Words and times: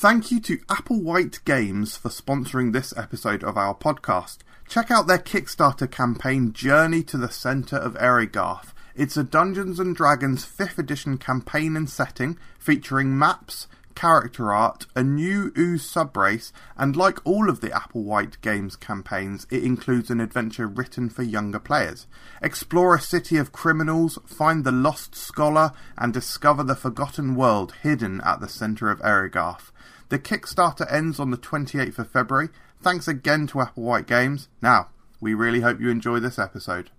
Thank 0.00 0.30
you 0.30 0.40
to 0.40 0.56
Applewhite 0.60 1.44
Games 1.44 1.94
for 1.94 2.08
sponsoring 2.08 2.72
this 2.72 2.96
episode 2.96 3.44
of 3.44 3.58
our 3.58 3.74
podcast. 3.74 4.38
Check 4.66 4.90
out 4.90 5.06
their 5.06 5.18
Kickstarter 5.18 5.90
campaign 5.90 6.54
Journey 6.54 7.02
to 7.02 7.18
the 7.18 7.30
Centre 7.30 7.76
of 7.76 7.92
Erigarth. 7.96 8.72
It's 8.94 9.18
a 9.18 9.22
Dungeons 9.22 9.78
and 9.78 9.94
Dragons 9.94 10.46
5th 10.46 10.78
edition 10.78 11.18
campaign 11.18 11.76
and 11.76 11.90
setting 11.90 12.38
featuring 12.58 13.18
maps, 13.18 13.66
character 13.94 14.52
art, 14.52 14.86
a 14.94 15.02
new 15.02 15.52
ooze 15.56 15.82
subrace, 15.82 16.52
and 16.76 16.96
like 16.96 17.18
all 17.24 17.48
of 17.48 17.60
the 17.60 17.70
Applewhite 17.70 18.40
Games 18.40 18.76
campaigns, 18.76 19.46
it 19.50 19.64
includes 19.64 20.10
an 20.10 20.20
adventure 20.20 20.66
written 20.66 21.08
for 21.08 21.22
younger 21.22 21.58
players. 21.58 22.06
Explore 22.42 22.94
a 22.94 23.00
city 23.00 23.36
of 23.36 23.52
criminals, 23.52 24.18
find 24.26 24.64
the 24.64 24.72
lost 24.72 25.14
scholar, 25.14 25.72
and 25.96 26.12
discover 26.12 26.62
the 26.62 26.74
forgotten 26.74 27.34
world 27.34 27.74
hidden 27.82 28.20
at 28.22 28.40
the 28.40 28.48
centre 28.48 28.90
of 28.90 29.00
Erigarth. 29.00 29.70
The 30.08 30.18
Kickstarter 30.18 30.90
ends 30.92 31.20
on 31.20 31.30
the 31.30 31.38
28th 31.38 31.98
of 31.98 32.10
February. 32.10 32.48
Thanks 32.82 33.06
again 33.06 33.46
to 33.48 33.58
Applewhite 33.58 34.06
Games. 34.06 34.48
Now, 34.60 34.88
we 35.20 35.34
really 35.34 35.60
hope 35.60 35.80
you 35.80 35.90
enjoy 35.90 36.18
this 36.18 36.38
episode. 36.38 36.90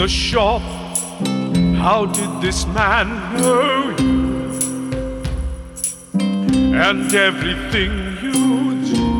The 0.00 0.08
shop. 0.08 0.62
How 1.76 2.06
did 2.06 2.40
this 2.40 2.64
man 2.68 3.08
know 3.36 3.94
you? 3.98 4.50
And 6.74 7.14
everything 7.14 8.16
you 8.22 8.82
do. 8.92 9.10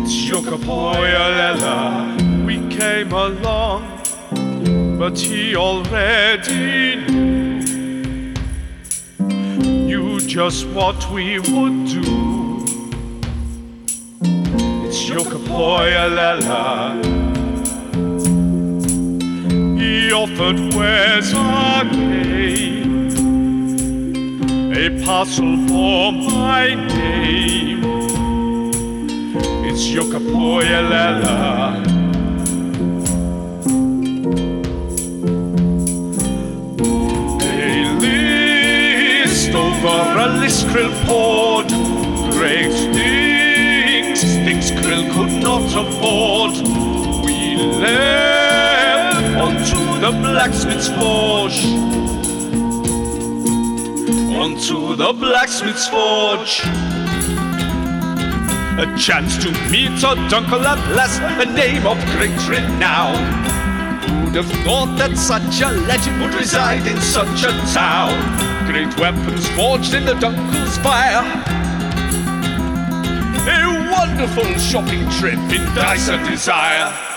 It's 0.00 0.16
Yokapoyalela. 0.28 1.74
We 2.44 2.56
came 2.76 3.12
along, 3.12 3.82
but 4.98 5.16
he 5.16 5.54
already 5.54 6.96
knew. 6.96 8.34
Knew 9.20 10.18
just 10.18 10.66
what 10.78 11.08
we 11.12 11.38
would 11.38 11.86
do. 11.86 12.02
It's 14.84 15.04
Yokapoyalela. 15.08 17.15
He 20.16 20.22
offered 20.22 20.60
wares 20.74 21.30
again, 21.32 23.12
a 24.74 25.04
parcel 25.04 25.56
for 25.68 26.10
my 26.10 26.74
name. 26.74 27.84
It's 29.68 29.84
Yokapoyalela. 29.88 31.26
A 37.52 37.92
list 38.00 39.50
over 39.54 40.18
a 40.18 40.28
list 40.40 40.66
krill 40.68 40.94
poured, 41.04 41.68
great 42.32 42.72
things, 42.94 44.22
things 44.22 44.70
krill 44.80 45.04
could 45.12 45.34
not 45.42 45.66
afford. 45.76 46.54
We 47.26 47.38
left 47.82 48.56
onto 49.36 49.85
the 50.00 50.10
blacksmith's 50.10 50.88
forge. 50.88 51.64
Onto 54.36 54.94
the 54.94 55.12
blacksmith's 55.14 55.88
forge. 55.88 56.60
A 58.78 58.86
chance 58.98 59.38
to 59.42 59.50
meet 59.70 60.02
a 60.04 60.14
Dunkel 60.28 60.64
at 60.64 60.78
last, 60.94 61.20
a 61.22 61.50
name 61.50 61.86
of 61.86 61.96
great 62.16 62.36
renown. 62.46 63.16
Who'd 64.26 64.34
have 64.34 64.52
thought 64.64 64.98
that 64.98 65.16
such 65.16 65.62
a 65.62 65.70
legend 65.86 66.20
would 66.20 66.34
reside 66.34 66.86
in 66.86 67.00
such 67.00 67.44
a 67.44 67.52
town? 67.72 68.12
Great 68.66 68.94
weapons 69.00 69.48
forged 69.50 69.94
in 69.94 70.04
the 70.04 70.14
Dunkel's 70.14 70.76
fire. 70.78 71.24
A 73.48 73.90
wonderful 73.90 74.58
shopping 74.58 75.08
trip 75.12 75.38
in 75.50 75.64
dice 75.74 76.10
and 76.10 76.28
desire. 76.28 77.15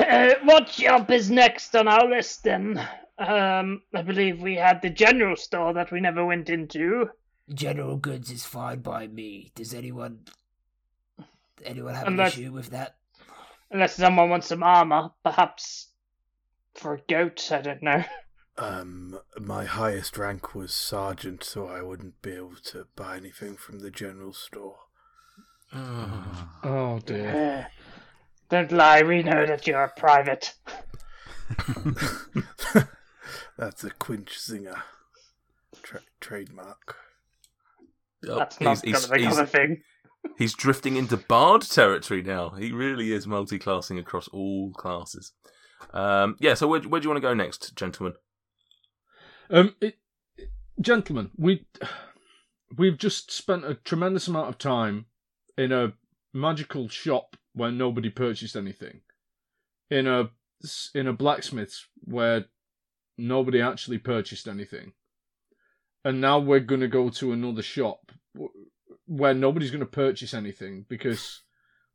Uh, 0.00 0.34
what 0.44 0.68
shop 0.68 1.10
is 1.10 1.30
next 1.30 1.74
on 1.76 1.88
our 1.88 2.08
list 2.08 2.44
then? 2.44 2.78
Um, 3.18 3.82
I 3.94 4.02
believe 4.02 4.40
we 4.40 4.56
had 4.56 4.80
the 4.82 4.90
general 4.90 5.36
store 5.36 5.74
that 5.74 5.92
we 5.92 6.00
never 6.00 6.24
went 6.24 6.48
into. 6.48 7.10
General 7.52 7.96
goods 7.96 8.30
is 8.30 8.44
fine 8.46 8.80
by 8.80 9.06
me. 9.08 9.50
Does 9.54 9.74
anyone 9.74 10.20
anyone 11.64 11.94
have 11.94 12.06
Unless- 12.06 12.36
an 12.36 12.42
issue 12.44 12.52
with 12.52 12.70
that? 12.70 12.96
Unless 13.70 13.94
someone 13.96 14.30
wants 14.30 14.48
some 14.48 14.62
armor, 14.62 15.10
perhaps 15.22 15.88
for 16.74 16.94
a 16.94 17.00
goat, 17.08 17.52
I 17.52 17.60
don't 17.60 17.82
know. 17.82 18.02
Um, 18.58 19.18
my 19.38 19.64
highest 19.64 20.18
rank 20.18 20.54
was 20.54 20.72
sergeant, 20.74 21.44
so 21.44 21.66
I 21.68 21.80
wouldn't 21.82 22.20
be 22.20 22.32
able 22.32 22.56
to 22.64 22.86
buy 22.96 23.16
anything 23.16 23.54
from 23.56 23.78
the 23.78 23.90
general 23.90 24.32
store. 24.32 24.76
Oh 25.72 27.00
dear. 27.06 27.68
Don't 28.50 28.72
lie, 28.72 29.02
we 29.02 29.22
know 29.22 29.46
that 29.46 29.66
you're 29.66 29.84
a 29.84 29.92
private. 29.96 30.54
That's 33.56 33.84
a 33.84 33.90
Quinch 33.90 34.38
Zinger 34.38 34.82
tra- 35.82 36.02
trademark. 36.20 36.96
Oh, 38.28 38.38
That's 38.38 38.60
not 38.60 38.84
he's, 38.84 39.06
gonna 39.06 39.18
become 39.18 39.30
he's, 39.30 39.38
a 39.38 39.46
thing. 39.46 39.82
he's 40.36 40.54
drifting 40.54 40.96
into 40.96 41.16
bard 41.16 41.62
territory 41.62 42.22
now. 42.22 42.50
He 42.50 42.72
really 42.72 43.12
is 43.12 43.26
multi-classing 43.26 43.98
across 43.98 44.28
all 44.28 44.72
classes. 44.72 45.32
Um, 45.92 46.36
yeah, 46.40 46.54
so 46.54 46.66
where, 46.68 46.80
where 46.80 47.00
do 47.00 47.06
you 47.06 47.10
want 47.10 47.22
to 47.22 47.28
go 47.28 47.34
next, 47.34 47.74
gentlemen? 47.76 48.14
Um, 49.48 49.74
it, 49.80 49.96
gentlemen, 50.80 51.30
we 51.36 51.66
we've 52.76 52.98
just 52.98 53.30
spent 53.30 53.64
a 53.64 53.74
tremendous 53.74 54.28
amount 54.28 54.48
of 54.48 54.58
time 54.58 55.06
in 55.56 55.72
a 55.72 55.92
magical 56.32 56.88
shop 56.88 57.36
where 57.54 57.70
nobody 57.70 58.10
purchased 58.10 58.56
anything, 58.56 59.00
in 59.90 60.06
a 60.06 60.30
in 60.94 61.06
a 61.06 61.12
blacksmith's 61.12 61.86
where 62.04 62.46
nobody 63.16 63.60
actually 63.60 63.98
purchased 63.98 64.48
anything, 64.48 64.92
and 66.04 66.20
now 66.20 66.38
we're 66.38 66.60
going 66.60 66.80
to 66.80 66.88
go 66.88 67.08
to 67.10 67.32
another 67.32 67.62
shop 67.62 68.12
where 69.06 69.34
nobody's 69.34 69.70
going 69.70 69.80
to 69.80 69.86
purchase 69.86 70.34
anything 70.34 70.86
because 70.88 71.42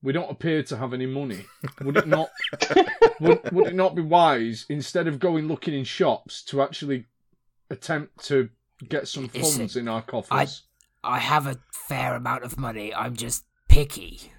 we 0.01 0.13
don't 0.13 0.29
appear 0.29 0.61
to 0.63 0.77
have 0.77 0.93
any 0.93 1.05
money. 1.05 1.45
Would 1.81 1.97
it 1.97 2.07
not? 2.07 2.29
would, 3.19 3.51
would 3.51 3.67
it 3.67 3.75
not 3.75 3.95
be 3.95 4.01
wise 4.01 4.65
instead 4.69 5.07
of 5.07 5.19
going 5.19 5.47
looking 5.47 5.73
in 5.73 5.83
shops 5.83 6.43
to 6.43 6.61
actually 6.61 7.05
attempt 7.69 8.25
to 8.25 8.49
get 8.87 9.07
some 9.07 9.29
funds 9.29 9.75
in 9.75 9.87
our 9.87 10.01
coffers? 10.01 10.63
I, 11.03 11.15
I 11.15 11.19
have 11.19 11.47
a 11.47 11.57
fair 11.71 12.15
amount 12.15 12.43
of 12.43 12.57
money. 12.57 12.93
I'm 12.93 13.15
just 13.15 13.45
picky. 13.69 14.31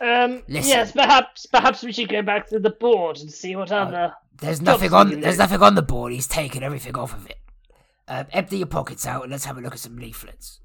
Um, 0.00 0.42
Listen. 0.48 0.68
yes, 0.70 0.92
perhaps 0.92 1.46
perhaps 1.46 1.82
we 1.82 1.92
should 1.92 2.08
go 2.08 2.22
back 2.22 2.48
to 2.48 2.58
the 2.58 2.70
board 2.70 3.18
and 3.18 3.30
see 3.32 3.56
what 3.56 3.72
Uh, 3.72 3.76
other. 3.76 4.12
There's 4.38 4.56
Stop 4.56 4.66
nothing 4.66 4.92
on. 4.92 5.06
stealing 5.06 5.22
There's 5.22 5.36
it. 5.36 5.38
nothing 5.38 5.62
on 5.62 5.74
the 5.74 5.82
board. 5.82 6.12
He's 6.12 6.26
taken 6.26 6.62
everything 6.62 6.96
off 6.96 7.14
of 7.14 7.26
it. 7.30 7.38
Um, 8.08 8.26
empty 8.32 8.58
your 8.58 8.66
pockets 8.66 9.06
out 9.06 9.22
and 9.22 9.32
let's 9.32 9.46
have 9.46 9.56
a 9.56 9.60
look 9.60 9.72
at 9.72 9.78
some 9.80 9.96
leaflets. 9.96 10.60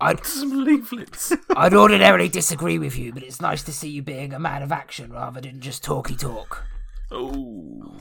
I'd, 0.00 0.24
Some 0.26 0.64
leaflets. 0.64 1.32
I'd 1.56 1.74
ordinarily 1.74 2.28
disagree 2.28 2.78
with 2.78 2.96
you, 2.98 3.12
but 3.12 3.22
it's 3.22 3.40
nice 3.40 3.62
to 3.64 3.72
see 3.72 3.88
you 3.90 4.02
being 4.02 4.32
a 4.32 4.38
man 4.38 4.62
of 4.62 4.70
action 4.72 5.12
rather 5.12 5.40
than 5.40 5.60
just 5.60 5.82
talky 5.84 6.14
talk. 6.16 6.64
oh. 7.10 7.96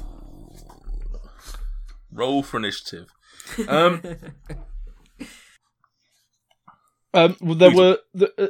Roll 2.12 2.44
for 2.44 2.58
initiative. 2.58 3.08
Um, 3.68 4.02
Um, 7.16 7.38
well, 7.42 7.56
there 7.56 7.70
Who's- 7.70 7.78
were 7.80 7.98
the, 8.16 8.44
uh, 8.46 8.48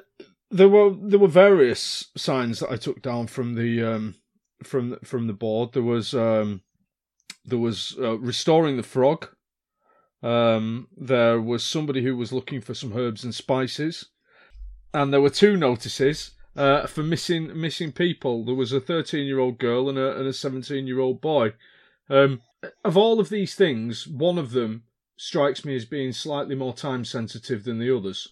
there 0.53 0.69
were 0.69 0.94
there 1.01 1.19
were 1.19 1.27
various 1.27 2.05
signs 2.15 2.59
that 2.59 2.71
I 2.71 2.77
took 2.77 3.01
down 3.01 3.27
from 3.27 3.55
the 3.55 3.83
um, 3.83 4.15
from 4.63 4.97
from 5.03 5.27
the 5.27 5.33
board. 5.33 5.73
There 5.73 5.83
was 5.83 6.13
um, 6.13 6.61
there 7.44 7.59
was 7.59 7.95
uh, 8.00 8.17
restoring 8.19 8.77
the 8.77 8.83
frog. 8.83 9.27
Um, 10.21 10.88
there 10.95 11.41
was 11.41 11.65
somebody 11.65 12.03
who 12.03 12.15
was 12.15 12.31
looking 12.31 12.61
for 12.61 12.73
some 12.73 12.95
herbs 12.95 13.23
and 13.23 13.35
spices, 13.35 14.05
and 14.94 15.11
there 15.11 15.21
were 15.21 15.29
two 15.29 15.57
notices 15.57 16.31
uh, 16.56 16.85
for 16.85 17.03
missing 17.03 17.59
missing 17.59 17.91
people. 17.91 18.45
There 18.45 18.56
was 18.56 18.71
a 18.71 18.79
thirteen 18.79 19.25
year 19.25 19.39
old 19.39 19.57
girl 19.57 19.89
and 19.89 19.97
a 19.97 20.17
and 20.17 20.27
a 20.27 20.33
seventeen 20.33 20.85
year 20.85 20.99
old 20.99 21.19
boy. 21.19 21.53
Um, 22.09 22.41
of 22.85 22.95
all 22.95 23.19
of 23.19 23.29
these 23.29 23.56
things, 23.56 24.07
one 24.07 24.38
of 24.38 24.51
them 24.51 24.83
strikes 25.17 25.65
me 25.65 25.75
as 25.75 25.85
being 25.85 26.11
slightly 26.11 26.56
more 26.56 26.73
time 26.73 27.06
sensitive 27.06 27.63
than 27.63 27.79
the 27.79 27.95
others. 27.95 28.29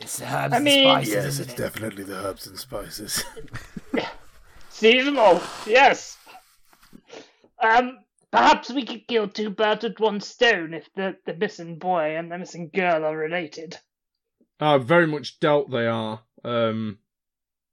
It's 0.00 0.18
the 0.18 0.24
herbs 0.26 0.52
I 0.52 0.56
and 0.56 0.64
mean- 0.64 0.84
spices, 0.88 1.12
Yes, 1.14 1.24
isn't 1.26 1.44
it's 1.44 1.52
it? 1.54 1.56
definitely 1.62 2.04
the 2.04 2.26
herbs 2.26 2.46
and 2.46 2.58
spices. 2.58 3.24
Seasonal, 4.70 5.40
yes. 5.66 6.18
Um, 7.62 7.98
perhaps 8.30 8.70
we 8.70 8.84
could 8.84 9.06
kill 9.08 9.28
two 9.28 9.48
birds 9.50 9.84
with 9.84 9.98
one 9.98 10.20
stone 10.20 10.74
if 10.74 10.92
the, 10.94 11.16
the 11.24 11.34
missing 11.34 11.78
boy 11.78 12.16
and 12.16 12.30
the 12.30 12.36
missing 12.38 12.70
girl 12.74 13.04
are 13.04 13.16
related. 13.16 13.78
I 14.60 14.76
very 14.78 15.06
much 15.06 15.40
doubt 15.40 15.70
they 15.70 15.86
are. 15.86 16.20
Um, 16.44 16.98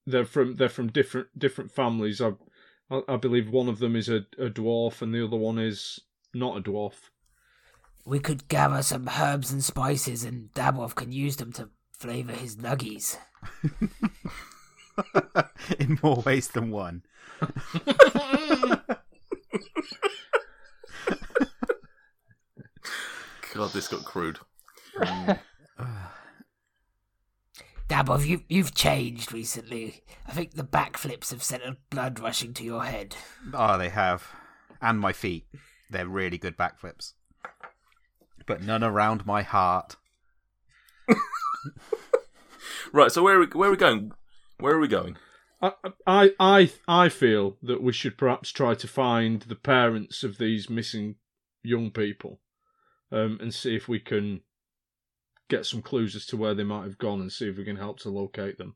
they're 0.06 0.26
from 0.26 0.56
they're 0.56 0.70
from 0.70 0.88
different 0.92 1.28
different 1.38 1.72
families. 1.72 2.20
I 2.22 2.32
I, 2.90 3.02
I 3.08 3.18
believe 3.18 3.50
one 3.50 3.70
of 3.70 3.80
them 3.80 3.96
is 3.96 4.10
a, 4.10 4.26
a 4.38 4.50
dwarf 4.50 5.02
and 5.02 5.14
the 5.14 5.26
other 5.26 5.38
one 5.38 5.60
is 5.60 6.00
not 6.34 6.58
a 6.58 6.62
dwarf. 6.62 6.94
We 8.06 8.20
could 8.20 8.48
gather 8.50 8.82
some 8.82 9.08
herbs 9.10 9.52
and 9.52 9.64
spices, 9.64 10.26
and 10.26 10.52
Dabov 10.54 10.96
can 10.96 11.14
use 11.14 11.38
them 11.38 11.54
to 11.54 11.70
flavour 12.04 12.34
his 12.34 12.58
nuggies. 12.58 13.18
In 15.80 15.98
more 16.04 16.22
ways 16.26 16.50
than 16.50 16.70
one. 16.70 17.04
God, 23.54 23.72
this 23.72 23.88
got 23.88 24.04
crude. 24.04 24.40
Dabov, 27.88 28.26
you, 28.26 28.44
you've 28.50 28.76
changed 28.76 29.32
recently. 29.32 30.04
I 30.28 30.34
think 30.34 30.56
the 30.56 30.66
backflips 30.66 31.32
have 31.32 31.42
sent 31.42 31.64
a 31.64 31.78
blood 31.90 32.20
rushing 32.20 32.54
to 32.56 32.66
your 32.66 32.84
head. 32.84 33.16
Oh, 33.54 33.78
they 33.78 33.88
have. 33.88 34.28
And 34.82 35.00
my 35.00 35.14
feet. 35.14 35.46
They're 35.90 36.06
really 36.06 36.38
good 36.38 36.58
backflips. 36.58 37.14
But 38.46 38.62
none 38.62 38.84
around 38.84 39.26
my 39.26 39.42
heart. 39.42 39.96
Right, 42.94 43.12
so 43.12 43.24
where 43.24 43.38
are 43.38 43.40
we, 43.40 43.48
where 43.48 43.70
are 43.70 43.72
we 43.72 43.78
going? 43.78 44.12
Where 44.60 44.76
are 44.76 44.80
we 44.80 44.88
going? 44.88 45.18
I, 45.62 45.72
I 46.06 46.32
I 46.40 46.72
I 46.88 47.10
feel 47.10 47.58
that 47.64 47.82
we 47.82 47.92
should 47.92 48.18
perhaps 48.18 48.52
try 48.52 48.76
to 48.76 48.88
find 48.88 49.42
the 49.42 49.56
parents 49.56 50.24
of 50.24 50.38
these 50.38 50.70
missing 50.70 51.16
young 51.64 51.90
people, 51.90 52.40
um, 53.12 53.40
and 53.42 53.54
see 53.54 53.76
if 53.76 53.88
we 53.88 54.00
can 54.00 54.42
get 55.50 55.66
some 55.66 55.82
clues 55.82 56.16
as 56.16 56.26
to 56.28 56.38
where 56.38 56.54
they 56.54 56.64
might 56.64 56.84
have 56.84 56.98
gone, 56.98 57.22
and 57.22 57.32
see 57.32 57.50
if 57.50 57.58
we 57.58 57.66
can 57.66 57.78
help 57.78 58.00
to 58.00 58.10
locate 58.10 58.58
them. 58.58 58.76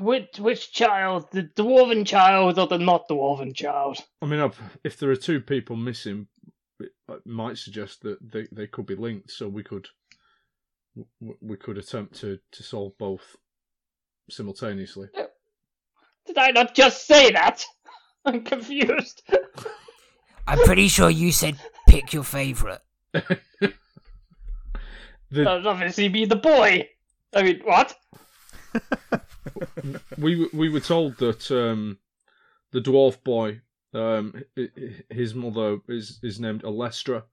Which 0.00 0.38
which 0.38 0.72
child? 0.72 1.30
The 1.30 1.44
dwarven 1.44 2.06
child 2.06 2.58
or 2.58 2.66
the 2.66 2.78
not 2.78 3.08
dwarven 3.08 3.54
child? 3.54 3.98
I 4.20 4.26
mean, 4.26 4.40
I've, 4.40 4.60
if 4.84 4.98
there 4.98 5.10
are 5.10 5.16
two 5.16 5.40
people 5.40 5.76
missing, 5.76 6.26
it, 6.80 6.92
it 7.08 7.26
might 7.26 7.58
suggest 7.58 8.02
that 8.02 8.18
they, 8.20 8.48
they 8.52 8.66
could 8.66 8.86
be 8.86 8.96
linked. 8.96 9.30
So 9.30 9.48
we 9.48 9.62
could 9.62 9.88
w- 9.88 9.97
we 11.40 11.56
could 11.56 11.78
attempt 11.78 12.14
to, 12.20 12.38
to 12.52 12.62
solve 12.62 12.96
both 12.98 13.36
simultaneously. 14.30 15.08
Did 16.26 16.38
I 16.38 16.50
not 16.50 16.74
just 16.74 17.06
say 17.06 17.30
that? 17.32 17.64
I'm 18.24 18.42
confused. 18.44 19.22
I'm 20.46 20.58
pretty 20.60 20.88
sure 20.88 21.10
you 21.10 21.32
said 21.32 21.56
pick 21.88 22.12
your 22.12 22.24
favourite. 22.24 22.80
The, 25.30 25.44
That 25.44 25.54
would 25.56 25.66
obviously 25.66 26.08
be 26.08 26.24
the 26.24 26.36
boy. 26.36 26.88
I 27.34 27.42
mean, 27.42 27.60
what? 27.64 27.94
we 30.16 30.48
we 30.54 30.68
were 30.70 30.80
told 30.80 31.18
that 31.18 31.50
um, 31.50 31.98
the 32.72 32.80
dwarf 32.80 33.22
boy, 33.24 33.60
um, 33.92 34.32
h- 34.56 34.70
h- 34.76 35.02
his 35.10 35.34
mother 35.34 35.78
is 35.88 36.18
is 36.22 36.40
named 36.40 36.62
Alestra, 36.62 37.24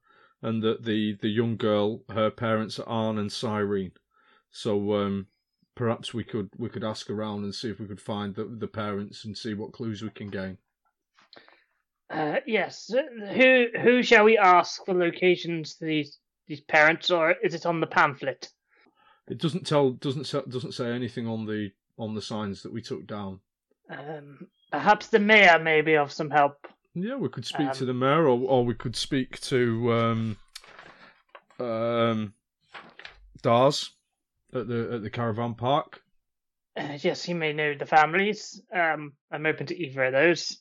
and 0.46 0.62
that 0.62 0.84
the 0.84 1.18
the 1.20 1.28
young 1.28 1.56
girl, 1.56 2.02
her 2.08 2.30
parents 2.30 2.78
are 2.78 2.88
Arn 2.88 3.18
and 3.18 3.32
Cyrene. 3.32 3.90
So 4.52 4.94
um, 4.94 5.26
perhaps 5.74 6.14
we 6.14 6.22
could 6.22 6.50
we 6.56 6.68
could 6.68 6.84
ask 6.84 7.10
around 7.10 7.42
and 7.42 7.52
see 7.52 7.68
if 7.68 7.80
we 7.80 7.88
could 7.88 8.00
find 8.00 8.32
the 8.34 8.44
the 8.44 8.68
parents 8.68 9.24
and 9.24 9.36
see 9.36 9.54
what 9.54 9.72
clues 9.72 10.02
we 10.02 10.10
can 10.10 10.28
gain. 10.28 10.58
Uh, 12.08 12.36
yes. 12.46 12.88
Who 13.34 13.66
who 13.82 14.04
shall 14.04 14.24
we 14.24 14.38
ask 14.38 14.84
for 14.86 14.94
locations 14.94 15.74
to 15.74 15.84
these 15.84 16.18
these 16.46 16.60
parents, 16.60 17.10
or 17.10 17.34
is 17.42 17.54
it 17.54 17.66
on 17.66 17.80
the 17.80 17.88
pamphlet? 17.88 18.48
It 19.28 19.38
doesn't 19.38 19.66
tell 19.66 19.90
doesn't 19.90 20.26
say, 20.26 20.42
doesn't 20.48 20.74
say 20.74 20.92
anything 20.92 21.26
on 21.26 21.46
the 21.46 21.72
on 21.98 22.14
the 22.14 22.22
signs 22.22 22.62
that 22.62 22.72
we 22.72 22.82
took 22.82 23.04
down. 23.08 23.40
Um, 23.90 24.46
perhaps 24.70 25.08
the 25.08 25.18
mayor 25.18 25.58
may 25.58 25.80
be 25.80 25.96
of 25.96 26.12
some 26.12 26.30
help. 26.30 26.68
Yeah, 26.98 27.16
we 27.16 27.28
could 27.28 27.44
speak 27.44 27.72
to 27.74 27.80
Um, 27.82 27.86
the 27.86 27.94
mayor, 27.94 28.26
or 28.26 28.38
or 28.48 28.64
we 28.64 28.74
could 28.74 28.96
speak 28.96 29.38
to 29.42 29.92
um, 29.92 30.36
um, 31.60 32.32
Dars 33.42 33.90
at 34.54 34.66
the 34.66 34.94
at 34.94 35.02
the 35.02 35.10
caravan 35.10 35.54
park. 35.54 36.00
Uh, 36.74 36.96
yes, 37.00 37.22
he 37.22 37.34
may 37.34 37.52
know 37.52 37.74
the 37.74 37.84
families. 37.84 38.62
Um, 38.74 39.12
I'm 39.30 39.44
open 39.44 39.66
to 39.66 39.76
either 39.76 40.04
of 40.04 40.12
those. 40.14 40.58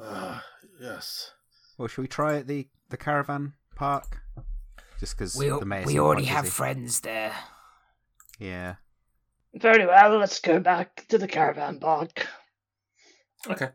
Ah, 0.00 0.44
yes. 0.78 1.32
Well, 1.78 1.88
should 1.88 2.02
we 2.02 2.08
try 2.08 2.36
at 2.36 2.46
the, 2.46 2.68
the 2.90 2.96
caravan 2.96 3.54
park? 3.74 4.20
Just 5.00 5.16
because 5.16 5.34
We, 5.36 5.48
the 5.48 5.64
mayor's 5.64 5.86
we 5.86 5.98
already 5.98 6.24
have 6.24 6.44
busy. 6.44 6.52
friends 6.52 7.00
there. 7.00 7.32
Yeah. 8.38 8.74
Very 9.54 9.86
well. 9.86 10.18
Let's 10.18 10.40
go 10.40 10.60
back 10.60 11.06
to 11.08 11.18
the 11.18 11.26
caravan 11.28 11.78
park. 11.80 12.26
Okay. 13.48 13.68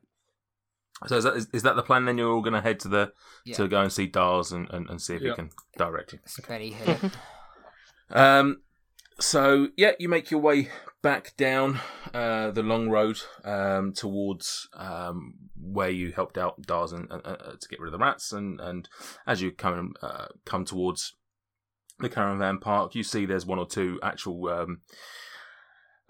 So 1.07 1.17
is 1.17 1.23
that 1.23 1.35
is, 1.35 1.47
is 1.53 1.63
that 1.63 1.75
the 1.75 1.83
plan? 1.83 2.05
Then 2.05 2.17
you're 2.17 2.31
all 2.31 2.41
going 2.41 2.53
to 2.53 2.61
head 2.61 2.79
to 2.81 2.87
the 2.87 3.11
Yeah. 3.45 3.55
to 3.55 3.67
go 3.67 3.81
and 3.81 3.91
see 3.91 4.07
Dars 4.07 4.51
and, 4.51 4.69
and, 4.71 4.89
and 4.89 5.01
see 5.01 5.15
if 5.15 5.21
Yeah. 5.21 5.29
he 5.31 5.35
can 5.35 5.49
direct 5.77 6.13
you. 6.13 6.19
Spenny 6.27 6.73
hit 6.73 7.03
it. 7.03 7.11
Um, 8.15 8.61
so 9.19 9.69
yeah, 9.77 9.91
you 9.99 10.09
make 10.09 10.31
your 10.31 10.39
way 10.41 10.69
back 11.01 11.35
down 11.37 11.79
uh, 12.13 12.51
the 12.51 12.63
long 12.63 12.89
road 12.89 13.19
um, 13.43 13.93
towards 13.93 14.67
um, 14.73 15.33
where 15.59 15.89
you 15.89 16.11
helped 16.11 16.37
out 16.37 16.61
Dars 16.61 16.91
and, 16.91 17.11
uh, 17.11 17.15
uh, 17.23 17.35
to 17.59 17.67
get 17.69 17.79
rid 17.79 17.87
of 17.93 17.99
the 17.99 18.03
rats, 18.03 18.31
and, 18.31 18.59
and 18.61 18.87
as 19.27 19.41
you 19.41 19.51
come 19.51 19.93
uh, 20.01 20.27
come 20.45 20.65
towards 20.65 21.15
the 21.99 22.09
caravan 22.09 22.57
park, 22.59 22.95
you 22.95 23.03
see 23.03 23.25
there's 23.25 23.45
one 23.45 23.59
or 23.59 23.67
two 23.67 23.99
actual. 24.03 24.47
Um, 24.49 24.81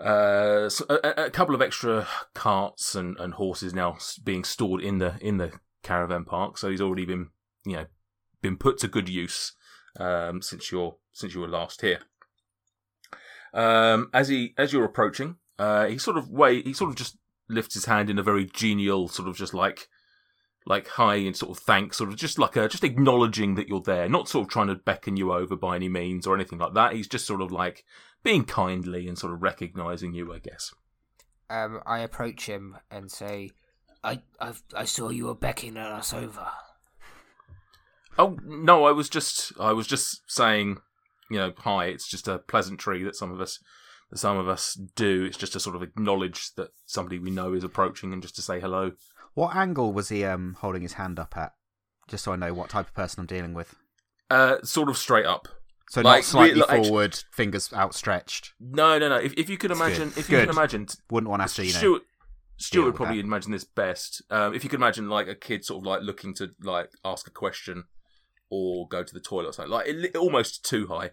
uh, 0.04 0.70
so 0.70 0.86
a, 0.90 1.26
a 1.26 1.30
couple 1.30 1.56
of 1.56 1.62
extra 1.62 2.08
carts 2.34 2.94
and, 2.94 3.18
and 3.20 3.36
horses 3.36 3.74
now 3.74 3.98
being 4.24 4.44
stored 4.44 4.82
in 4.82 4.98
the 4.98 5.16
in 5.22 5.38
the 5.38 5.52
caravan 5.82 6.26
park. 6.26 6.58
So 6.58 6.70
he's 6.70 6.82
already 6.82 7.06
been 7.06 7.30
you 7.66 7.78
know 7.78 7.86
been 8.42 8.58
put 8.58 8.78
to 8.80 8.88
good 8.88 9.08
use 9.08 9.54
um, 10.00 10.42
since 10.42 10.72
your 10.72 10.98
since 11.14 11.34
you 11.34 11.42
were 11.42 11.48
last 11.48 11.82
here. 11.82 12.00
Um, 13.54 14.10
as 14.14 14.28
he 14.28 14.54
as 14.58 14.74
you're 14.74 14.86
approaching, 14.86 15.38
uh, 15.58 15.86
he 15.86 15.98
sort 15.98 16.18
of 16.18 16.30
way 16.30 16.62
he 16.62 16.74
sort 16.74 16.90
of 16.90 16.96
just 16.96 17.18
lifts 17.48 17.76
his 17.76 17.86
hand 17.86 18.10
in 18.10 18.20
a 18.20 18.24
very 18.24 18.46
genial 18.46 19.08
sort 19.08 19.30
of 19.30 19.38
just 19.38 19.54
like 19.54 19.88
like 20.66 20.88
hi 20.88 21.16
and 21.16 21.36
sort 21.36 21.58
of 21.58 21.64
thanks, 21.64 21.98
sort 21.98 22.10
of 22.10 22.16
just 22.16 22.40
like 22.40 22.56
a 22.56 22.68
just 22.68 22.84
acknowledging 22.84 23.56
that 23.56 23.68
you're 23.68 23.82
there, 23.82 24.08
not 24.10 24.30
sort 24.30 24.46
of 24.46 24.52
trying 24.52 24.68
to 24.68 24.76
beckon 24.76 25.18
you 25.18 25.32
over 25.32 25.56
by 25.56 25.76
any 25.76 25.90
means 25.90 26.26
or 26.26 26.36
anything 26.36 26.60
like 26.60 26.74
that. 26.74 26.94
He's 26.94 27.08
just 27.08 27.26
sort 27.26 27.42
of 27.42 27.52
like 27.52 27.84
being 28.24 28.46
kindly 28.46 29.08
and 29.08 29.18
sort 29.18 29.34
of 29.34 29.44
recognizing 29.44 30.14
you, 30.14 30.34
I 30.34 30.40
guess. 30.40 30.74
Um, 31.50 31.82
I 31.86 32.00
approach 32.00 32.48
him 32.48 32.78
and 32.90 33.12
say, 33.12 33.52
I, 34.04 34.22
I, 34.40 34.54
I 34.76 34.86
saw 34.86 35.10
you 35.10 35.26
were 35.26 35.36
beckoning 35.36 35.78
us 35.78 36.14
over. 36.14 36.48
Oh 38.18 38.38
no, 38.46 38.86
I 38.86 38.92
was 38.92 39.10
just 39.10 39.52
I 39.60 39.74
was 39.74 39.88
just 39.88 40.22
saying, 40.28 40.78
you 41.30 41.38
know, 41.38 41.54
hi. 41.58 41.86
It's 41.86 42.08
just 42.08 42.28
a 42.28 42.40
pleasantry 42.40 43.04
that 43.04 43.16
some 43.16 43.32
of 43.32 43.42
us 43.42 43.60
that 44.12 44.18
some 44.18 44.38
of 44.38 44.48
us 44.48 44.76
do. 44.96 45.26
It's 45.26 45.38
just 45.38 45.54
to 45.54 45.60
sort 45.60 45.76
of 45.76 45.82
acknowledge 45.82 46.54
that 46.56 46.70
somebody 46.86 47.18
we 47.18 47.32
know 47.32 47.54
is 47.54 47.64
approaching 47.64 48.14
and 48.14 48.22
just 48.22 48.36
to 48.36 48.42
say 48.42 48.60
hello. 48.60 48.92
What 49.34 49.56
angle 49.56 49.94
was 49.94 50.10
he 50.10 50.24
um 50.26 50.58
holding 50.60 50.84
his 50.84 50.94
hand 50.94 51.18
up 51.20 51.36
at? 51.36 51.54
Just 52.08 52.26
so 52.26 52.34
I 52.34 52.36
know 52.36 52.54
what 52.54 52.70
type 52.70 52.88
of 52.88 52.94
person 52.94 53.22
I'm 53.22 53.26
dealing 53.26 53.54
with. 53.54 53.76
Uh, 54.30 54.58
sort 54.64 54.90
of 54.90 54.98
straight 54.98 55.26
up. 55.26 55.48
So 55.90 56.02
Like, 56.02 56.20
not 56.20 56.24
slightly 56.26 56.62
really, 56.62 56.68
like, 56.80 56.84
forward, 56.86 57.16
fingers 57.32 57.72
outstretched. 57.74 58.54
No, 58.60 58.98
no, 58.98 59.10
no. 59.10 59.18
If 59.18 59.34
if 59.38 59.50
you 59.50 59.58
could 59.58 59.72
imagine, 59.72 60.10
if 60.18 60.30
you 60.30 60.38
Good. 60.38 60.48
can 60.48 60.56
imagine, 60.58 60.88
Wouldn't 61.12 61.30
want 61.30 61.42
to 61.42 61.44
have 61.44 61.54
to, 61.56 61.66
you 61.66 61.74
know. 61.74 61.80
Stuart, 61.80 62.02
Stuart 62.58 62.86
would 62.86 62.96
probably 62.96 63.18
that. 63.18 63.26
imagine 63.26 63.52
this 63.52 63.64
best. 63.66 64.22
Um, 64.30 64.54
if 64.54 64.64
you 64.64 64.70
could 64.70 64.80
imagine 64.80 65.10
like 65.10 65.28
a 65.28 65.36
kid 65.36 65.66
sort 65.66 65.82
of 65.82 65.86
like 65.86 66.02
looking 66.02 66.34
to 66.36 66.52
like 66.62 66.90
ask 67.04 67.28
a 67.28 67.32
question 67.32 67.84
or 68.50 68.88
go 68.88 69.04
to 69.04 69.14
the 69.14 69.20
toilet 69.20 69.50
or 69.50 69.54
something, 69.54 69.72
like 69.72 69.88
it, 69.88 69.96
li- 69.98 70.10
almost 70.16 70.64
too 70.66 70.88
high. 70.88 71.12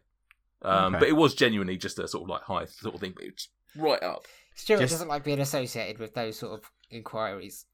Um, 0.63 0.95
Okay. 0.95 1.01
But 1.01 1.09
it 1.09 1.17
was 1.17 1.35
genuinely 1.35 1.77
just 1.77 1.99
a 1.99 2.07
sort 2.07 2.23
of 2.25 2.29
like 2.29 2.43
high 2.43 2.67
sort 2.67 2.95
of 2.95 3.01
thing, 3.01 3.13
but 3.15 3.25
it's 3.25 3.49
right 3.77 4.03
up. 4.03 4.27
Stuart 4.55 4.81
Just- 4.81 4.93
doesn't 4.93 5.09
like 5.09 5.25
being 5.25 5.41
associated 5.41 5.99
with 5.99 6.15
those 6.15 6.39
sort 6.39 6.53
of 6.59 6.71
inquiries. 6.91 7.67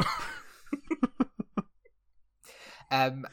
um, 2.90 3.26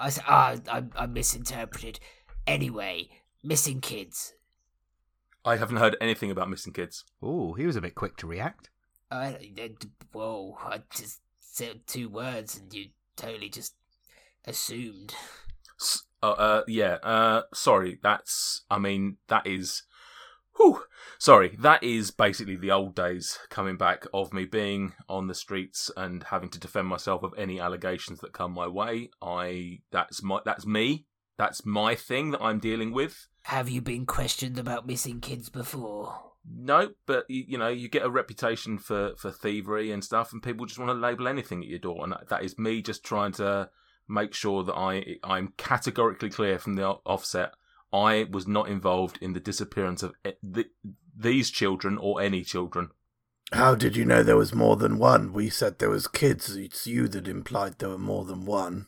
I 0.00 0.08
said, 0.10 0.24
ah, 0.26 0.56
I, 0.70 0.82
I 0.96 1.06
misinterpreted. 1.06 2.00
Anyway, 2.46 3.10
missing 3.42 3.80
kids. 3.80 4.34
I 5.44 5.56
haven't 5.56 5.76
heard 5.76 5.96
anything 6.00 6.30
about 6.30 6.50
missing 6.50 6.72
kids. 6.72 7.04
Ooh, 7.24 7.54
he 7.54 7.66
was 7.66 7.76
a 7.76 7.80
bit 7.80 7.94
quick 7.94 8.16
to 8.18 8.26
react. 8.26 8.70
I, 9.10 9.52
I- 9.58 9.70
whoa, 10.12 10.56
I 10.64 10.82
just 10.94 11.20
said 11.40 11.86
two 11.86 12.08
words 12.08 12.58
and 12.58 12.72
you 12.72 12.86
totally 13.16 13.48
just 13.48 13.74
assumed. 14.44 15.14
S- 15.80 16.02
Uh, 16.22 16.30
uh, 16.32 16.62
yeah. 16.68 16.98
Uh, 17.02 17.42
sorry. 17.54 17.98
That's. 18.02 18.64
I 18.70 18.78
mean, 18.78 19.16
that 19.28 19.46
is. 19.46 19.82
Whew. 20.60 20.82
Sorry, 21.18 21.56
that 21.60 21.82
is 21.82 22.10
basically 22.10 22.56
the 22.56 22.70
old 22.70 22.94
days 22.94 23.38
coming 23.48 23.78
back 23.78 24.06
of 24.12 24.34
me 24.34 24.44
being 24.44 24.92
on 25.08 25.26
the 25.26 25.34
streets 25.34 25.90
and 25.96 26.22
having 26.24 26.50
to 26.50 26.60
defend 26.60 26.86
myself 26.86 27.22
of 27.22 27.32
any 27.38 27.58
allegations 27.58 28.20
that 28.20 28.34
come 28.34 28.52
my 28.52 28.66
way. 28.66 29.08
I 29.22 29.78
that's 29.90 30.22
my 30.22 30.40
that's 30.44 30.66
me. 30.66 31.06
That's 31.38 31.64
my 31.64 31.94
thing 31.94 32.32
that 32.32 32.42
I'm 32.42 32.58
dealing 32.58 32.92
with. 32.92 33.26
Have 33.44 33.70
you 33.70 33.80
been 33.80 34.04
questioned 34.04 34.58
about 34.58 34.86
missing 34.86 35.20
kids 35.20 35.48
before? 35.48 36.32
No, 36.46 36.90
but 37.06 37.24
you, 37.30 37.44
you 37.48 37.58
know, 37.58 37.68
you 37.68 37.88
get 37.88 38.04
a 38.04 38.10
reputation 38.10 38.76
for, 38.76 39.14
for 39.16 39.30
thievery 39.30 39.90
and 39.92 40.04
stuff, 40.04 40.32
and 40.32 40.42
people 40.42 40.66
just 40.66 40.78
want 40.78 40.90
to 40.90 40.94
label 40.94 41.26
anything 41.26 41.62
at 41.62 41.68
your 41.68 41.78
door, 41.78 42.02
and 42.02 42.12
that, 42.12 42.28
that 42.28 42.44
is 42.44 42.58
me 42.58 42.82
just 42.82 43.02
trying 43.02 43.32
to 43.32 43.70
make 44.08 44.34
sure 44.34 44.62
that 44.64 44.74
I 44.74 45.16
I'm 45.24 45.54
categorically 45.56 46.28
clear 46.28 46.58
from 46.58 46.74
the 46.74 46.84
offset. 46.84 47.54
I 47.92 48.26
was 48.30 48.46
not 48.46 48.68
involved 48.68 49.18
in 49.20 49.32
the 49.32 49.40
disappearance 49.40 50.02
of 50.02 50.14
eh, 50.24 50.30
e- 50.30 50.52
th- 50.54 50.70
these 51.16 51.50
children 51.50 51.98
or 51.98 52.20
any 52.20 52.42
children. 52.42 52.90
How 53.52 53.74
did 53.74 53.96
you 53.96 54.04
know 54.04 54.22
there 54.22 54.36
was 54.36 54.54
more 54.54 54.76
than 54.76 54.98
one? 54.98 55.32
We 55.32 55.50
said 55.50 55.78
there 55.78 55.90
was 55.90 56.06
kids. 56.06 56.54
It's 56.54 56.86
you 56.86 57.08
that 57.08 57.26
implied 57.26 57.78
there 57.78 57.88
were 57.88 57.98
more 57.98 58.24
than 58.24 58.44
one. 58.44 58.86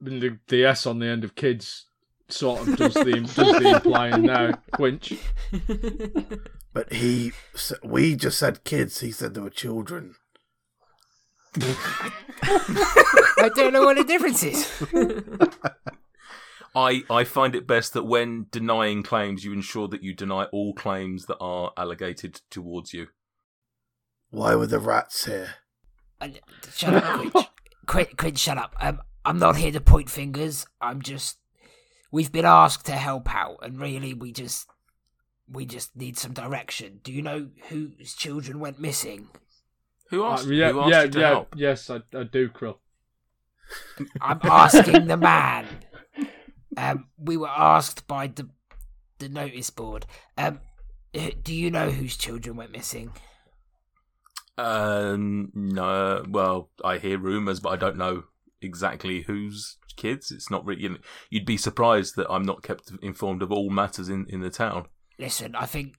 The, 0.00 0.38
the 0.48 0.64
S 0.64 0.86
on 0.86 0.98
the 0.98 1.06
end 1.06 1.24
of 1.24 1.34
kids 1.34 1.86
sort 2.28 2.60
of 2.60 2.76
does 2.76 2.94
the 2.94 3.20
does 3.20 3.34
the 3.34 3.72
implying 3.76 4.22
now. 4.22 4.52
Quinch. 4.72 5.14
But 6.74 6.92
he, 6.92 7.32
we 7.82 8.16
just 8.16 8.38
said 8.38 8.64
kids. 8.64 9.00
He 9.00 9.12
said 9.12 9.34
there 9.34 9.42
were 9.42 9.50
children. 9.50 10.14
I 11.60 13.50
don't 13.54 13.74
know 13.74 13.84
what 13.84 13.98
the 13.98 14.04
difference 14.04 14.42
is. 14.42 14.70
I, 16.74 17.02
I 17.10 17.24
find 17.24 17.54
it 17.54 17.66
best 17.66 17.92
that 17.94 18.04
when 18.04 18.46
denying 18.50 19.02
claims, 19.02 19.44
you 19.44 19.52
ensure 19.52 19.88
that 19.88 20.02
you 20.02 20.14
deny 20.14 20.44
all 20.44 20.72
claims 20.72 21.26
that 21.26 21.36
are 21.38 21.72
allegated 21.76 22.40
towards 22.50 22.94
you. 22.94 23.08
Why 24.30 24.54
were 24.54 24.66
the 24.66 24.78
rats 24.78 25.26
here? 25.26 25.56
And- 26.20 26.40
shut 26.74 26.94
up, 26.94 27.04
Quinch. 27.30 27.46
Quinch, 27.86 28.16
Quinch, 28.16 28.38
shut 28.38 28.56
up. 28.58 28.74
Um, 28.80 29.00
I'm 29.24 29.38
not 29.38 29.56
here 29.56 29.72
to 29.72 29.80
point 29.80 30.08
fingers. 30.08 30.66
I'm 30.80 31.02
just. 31.02 31.38
We've 32.10 32.32
been 32.32 32.44
asked 32.44 32.86
to 32.86 32.92
help 32.92 33.34
out, 33.34 33.58
and 33.62 33.78
really, 33.78 34.14
we 34.14 34.32
just. 34.32 34.66
We 35.50 35.66
just 35.66 35.94
need 35.96 36.16
some 36.16 36.32
direction. 36.32 37.00
Do 37.02 37.12
you 37.12 37.20
know 37.20 37.48
whose 37.68 38.14
children 38.14 38.58
went 38.60 38.80
missing? 38.80 39.28
Who 40.10 40.24
Uh, 40.24 40.32
asked, 40.32 40.46
yeah, 40.46 40.72
who 40.72 40.80
asked 40.80 40.90
yeah, 40.90 41.02
you 41.02 41.10
to 41.10 41.20
yeah, 41.20 41.28
help? 41.28 41.54
yes, 41.56 41.90
I, 41.90 41.96
I 42.14 42.22
do, 42.22 42.48
Krill. 42.48 42.76
I'm 44.20 44.40
asking 44.44 45.08
the 45.08 45.16
man. 45.18 45.66
Um, 46.76 47.08
we 47.18 47.36
were 47.36 47.48
asked 47.48 48.06
by 48.06 48.28
the 48.28 48.48
the 49.18 49.28
notice 49.28 49.70
board. 49.70 50.06
Um, 50.36 50.60
do 51.12 51.54
you 51.54 51.70
know 51.70 51.90
whose 51.90 52.16
children 52.16 52.56
went 52.56 52.72
missing? 52.72 53.12
Um, 54.58 55.50
no. 55.54 56.24
Well, 56.28 56.70
I 56.84 56.98
hear 56.98 57.18
rumours, 57.18 57.60
but 57.60 57.70
I 57.70 57.76
don't 57.76 57.96
know 57.96 58.24
exactly 58.60 59.22
whose 59.22 59.76
kids. 59.96 60.30
It's 60.30 60.50
not 60.50 60.64
really. 60.64 60.82
You 60.82 60.88
know, 60.90 60.98
you'd 61.30 61.46
be 61.46 61.56
surprised 61.56 62.16
that 62.16 62.30
I'm 62.30 62.44
not 62.44 62.62
kept 62.62 62.92
informed 63.02 63.42
of 63.42 63.52
all 63.52 63.70
matters 63.70 64.08
in, 64.08 64.26
in 64.28 64.40
the 64.40 64.50
town. 64.50 64.86
Listen, 65.18 65.54
I 65.54 65.66
think. 65.66 65.96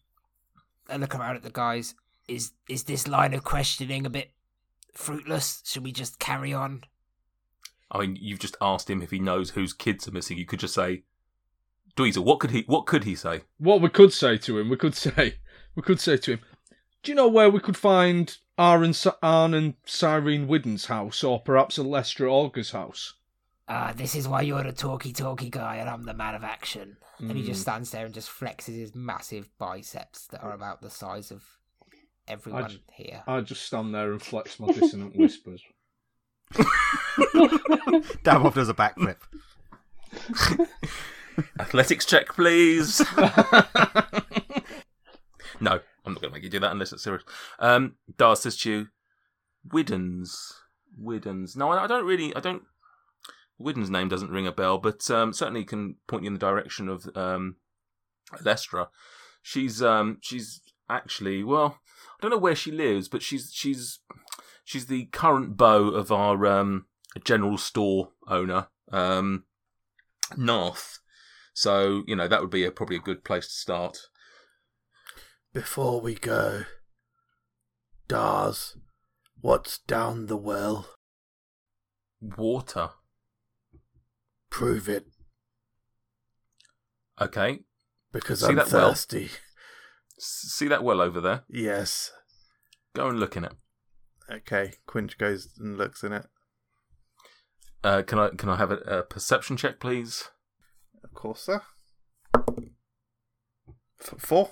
I 0.89 0.97
look 0.97 1.15
around 1.15 1.37
at 1.37 1.43
the 1.43 1.49
guys. 1.49 1.95
Is 2.27 2.51
is 2.69 2.83
this 2.83 3.07
line 3.07 3.33
of 3.33 3.43
questioning 3.43 4.05
a 4.05 4.09
bit 4.09 4.31
fruitless? 4.93 5.61
Should 5.65 5.83
we 5.83 5.91
just 5.91 6.19
carry 6.19 6.53
on? 6.53 6.83
I 7.91 7.99
mean, 8.01 8.17
you've 8.19 8.39
just 8.39 8.57
asked 8.61 8.89
him 8.89 9.01
if 9.01 9.11
he 9.11 9.19
knows 9.19 9.51
whose 9.51 9.73
kids 9.73 10.07
are 10.07 10.11
missing. 10.11 10.37
You 10.37 10.45
could 10.45 10.59
just 10.59 10.73
say, 10.73 11.03
Dweezer, 11.95 12.21
what 12.21 12.39
could 12.39 12.51
he? 12.51 12.63
What 12.67 12.85
could 12.87 13.03
he 13.03 13.15
say? 13.15 13.41
What 13.57 13.81
we 13.81 13.89
could 13.89 14.11
say 14.13 14.37
to 14.37 14.57
him, 14.59 14.69
we 14.69 14.77
could 14.77 14.95
say, 14.95 15.35
we 15.75 15.83
could 15.83 15.99
say 15.99 16.17
to 16.17 16.31
him, 16.33 16.39
do 17.03 17.11
you 17.11 17.15
know 17.15 17.27
where 17.27 17.49
we 17.49 17.59
could 17.59 17.77
find 17.77 18.35
Arn, 18.57 18.93
Arn 19.21 19.53
and 19.53 19.73
Cyrene 19.85 20.47
Widden's 20.47 20.85
house, 20.85 21.23
or 21.23 21.39
perhaps 21.41 21.77
Alestra 21.77 22.31
Augur's 22.31 22.71
house? 22.71 23.13
Uh, 23.67 23.93
this 23.93 24.15
is 24.15 24.27
why 24.27 24.41
you're 24.41 24.63
the 24.63 24.71
talky 24.71 25.13
talky 25.13 25.49
guy 25.49 25.75
and 25.77 25.89
I'm 25.89 26.03
the 26.03 26.13
man 26.13 26.35
of 26.35 26.43
action. 26.43 26.97
And 27.19 27.37
he 27.37 27.43
just 27.43 27.59
Mm. 27.59 27.63
stands 27.63 27.91
there 27.91 28.05
and 28.05 28.13
just 28.13 28.29
flexes 28.29 28.75
his 28.75 28.93
massive 28.95 29.47
biceps 29.57 30.27
that 30.27 30.41
are 30.43 30.51
about 30.51 30.81
the 30.81 30.89
size 30.89 31.31
of 31.31 31.43
everyone 32.27 32.69
j- 32.69 32.81
here. 32.91 33.23
I 33.27 33.39
just 33.41 33.63
stand 33.65 33.93
there 33.95 34.11
and 34.11 34.21
flex 34.21 34.59
my 34.59 34.67
dissonant 34.73 35.15
whispers. 35.17 35.61
Damov 38.23 38.53
does 38.55 38.69
a 38.69 38.73
backflip. 38.73 39.17
Athletics 41.59 42.05
check, 42.05 42.27
please. 42.29 43.01
no, 45.59 45.79
I'm 46.05 46.13
not 46.13 46.21
going 46.21 46.29
to 46.29 46.29
make 46.31 46.43
you 46.43 46.49
do 46.49 46.59
that 46.59 46.71
unless 46.71 46.93
it's 46.93 47.03
serious. 47.03 47.23
Um, 47.59 47.95
Dar 48.17 48.35
says 48.35 48.57
to 48.57 48.71
you, 48.71 48.87
Widdens. 49.71 50.53
Widdens. 50.97 51.55
No, 51.55 51.71
I 51.71 51.83
I 51.83 51.87
don't 51.87 52.05
really. 52.05 52.35
I 52.35 52.39
don't. 52.39 52.63
Widden's 53.59 53.89
name 53.89 54.09
doesn't 54.09 54.31
ring 54.31 54.47
a 54.47 54.51
bell, 54.51 54.77
but 54.77 55.09
um, 55.09 55.33
certainly 55.33 55.63
can 55.63 55.95
point 56.07 56.23
you 56.23 56.27
in 56.27 56.33
the 56.33 56.39
direction 56.39 56.89
of 56.89 57.09
um, 57.15 57.55
Lestra. 58.41 58.87
She's 59.41 59.81
um, 59.81 60.17
she's 60.21 60.61
actually 60.89 61.43
well, 61.43 61.79
I 62.19 62.21
don't 62.21 62.31
know 62.31 62.37
where 62.37 62.55
she 62.55 62.71
lives, 62.71 63.07
but 63.07 63.21
she's 63.21 63.51
she's 63.53 63.99
she's 64.63 64.85
the 64.87 65.05
current 65.05 65.55
beau 65.57 65.87
of 65.89 66.11
our 66.11 66.45
um, 66.45 66.85
general 67.23 67.57
store 67.57 68.09
owner, 68.27 68.67
um, 68.91 69.45
Narth. 70.37 70.99
So 71.53 72.03
you 72.07 72.15
know 72.15 72.27
that 72.27 72.41
would 72.41 72.49
be 72.49 72.65
a, 72.65 72.71
probably 72.71 72.95
a 72.95 72.99
good 72.99 73.23
place 73.23 73.47
to 73.47 73.53
start. 73.53 73.97
Before 75.53 76.01
we 76.01 76.15
go, 76.15 76.63
Dars, 78.07 78.75
what's 79.39 79.77
down 79.79 80.25
the 80.25 80.37
well? 80.37 80.87
Water. 82.21 82.89
Prove 84.49 84.87
it, 84.87 85.07
Okay. 87.19 87.59
because 88.11 88.41
See 88.41 88.47
I'm 88.47 88.55
that 88.55 88.71
well? 88.71 88.89
thirsty. 88.89 89.29
S- 90.17 90.45
See 90.53 90.67
that 90.67 90.83
well 90.83 91.01
over 91.01 91.19
there? 91.19 91.43
Yes. 91.49 92.11
Go 92.95 93.07
and 93.09 93.19
look 93.19 93.35
in 93.35 93.45
it. 93.45 93.53
Okay, 94.31 94.73
Quinch 94.87 95.17
goes 95.17 95.49
and 95.59 95.77
looks 95.77 96.03
in 96.03 96.13
it. 96.13 96.25
Uh, 97.83 98.01
can 98.01 98.17
I 98.17 98.29
can 98.29 98.49
I 98.49 98.55
have 98.55 98.71
a, 98.71 98.77
a 98.77 99.03
perception 99.03 99.57
check, 99.57 99.79
please? 99.79 100.29
Of 101.03 101.13
course, 101.13 101.41
sir. 101.41 101.61
F- 104.01 104.15
four. 104.17 104.51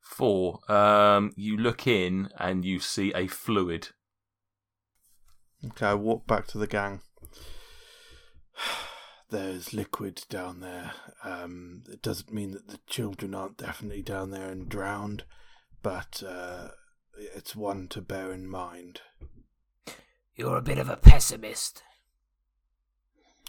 Four. 0.00 0.60
Um, 0.70 1.32
you 1.36 1.56
look 1.56 1.86
in 1.86 2.28
and 2.38 2.64
you 2.64 2.78
see 2.78 3.12
a 3.14 3.26
fluid. 3.26 3.88
Okay, 5.64 5.86
I 5.86 5.94
walk 5.94 6.26
back 6.26 6.46
to 6.48 6.58
the 6.58 6.66
gang. 6.66 7.00
There's 9.30 9.74
liquid 9.74 10.22
down 10.30 10.60
there. 10.60 10.92
Um, 11.22 11.82
it 11.90 12.00
doesn't 12.00 12.32
mean 12.32 12.52
that 12.52 12.68
the 12.68 12.78
children 12.86 13.34
aren't 13.34 13.58
definitely 13.58 14.02
down 14.02 14.30
there 14.30 14.48
and 14.48 14.68
drowned, 14.68 15.24
but 15.82 16.22
uh, 16.26 16.68
it's 17.18 17.56
one 17.56 17.88
to 17.88 18.00
bear 18.00 18.32
in 18.32 18.48
mind. 18.48 19.00
You're 20.34 20.56
a 20.56 20.62
bit 20.62 20.78
of 20.78 20.88
a 20.88 20.96
pessimist. 20.96 21.82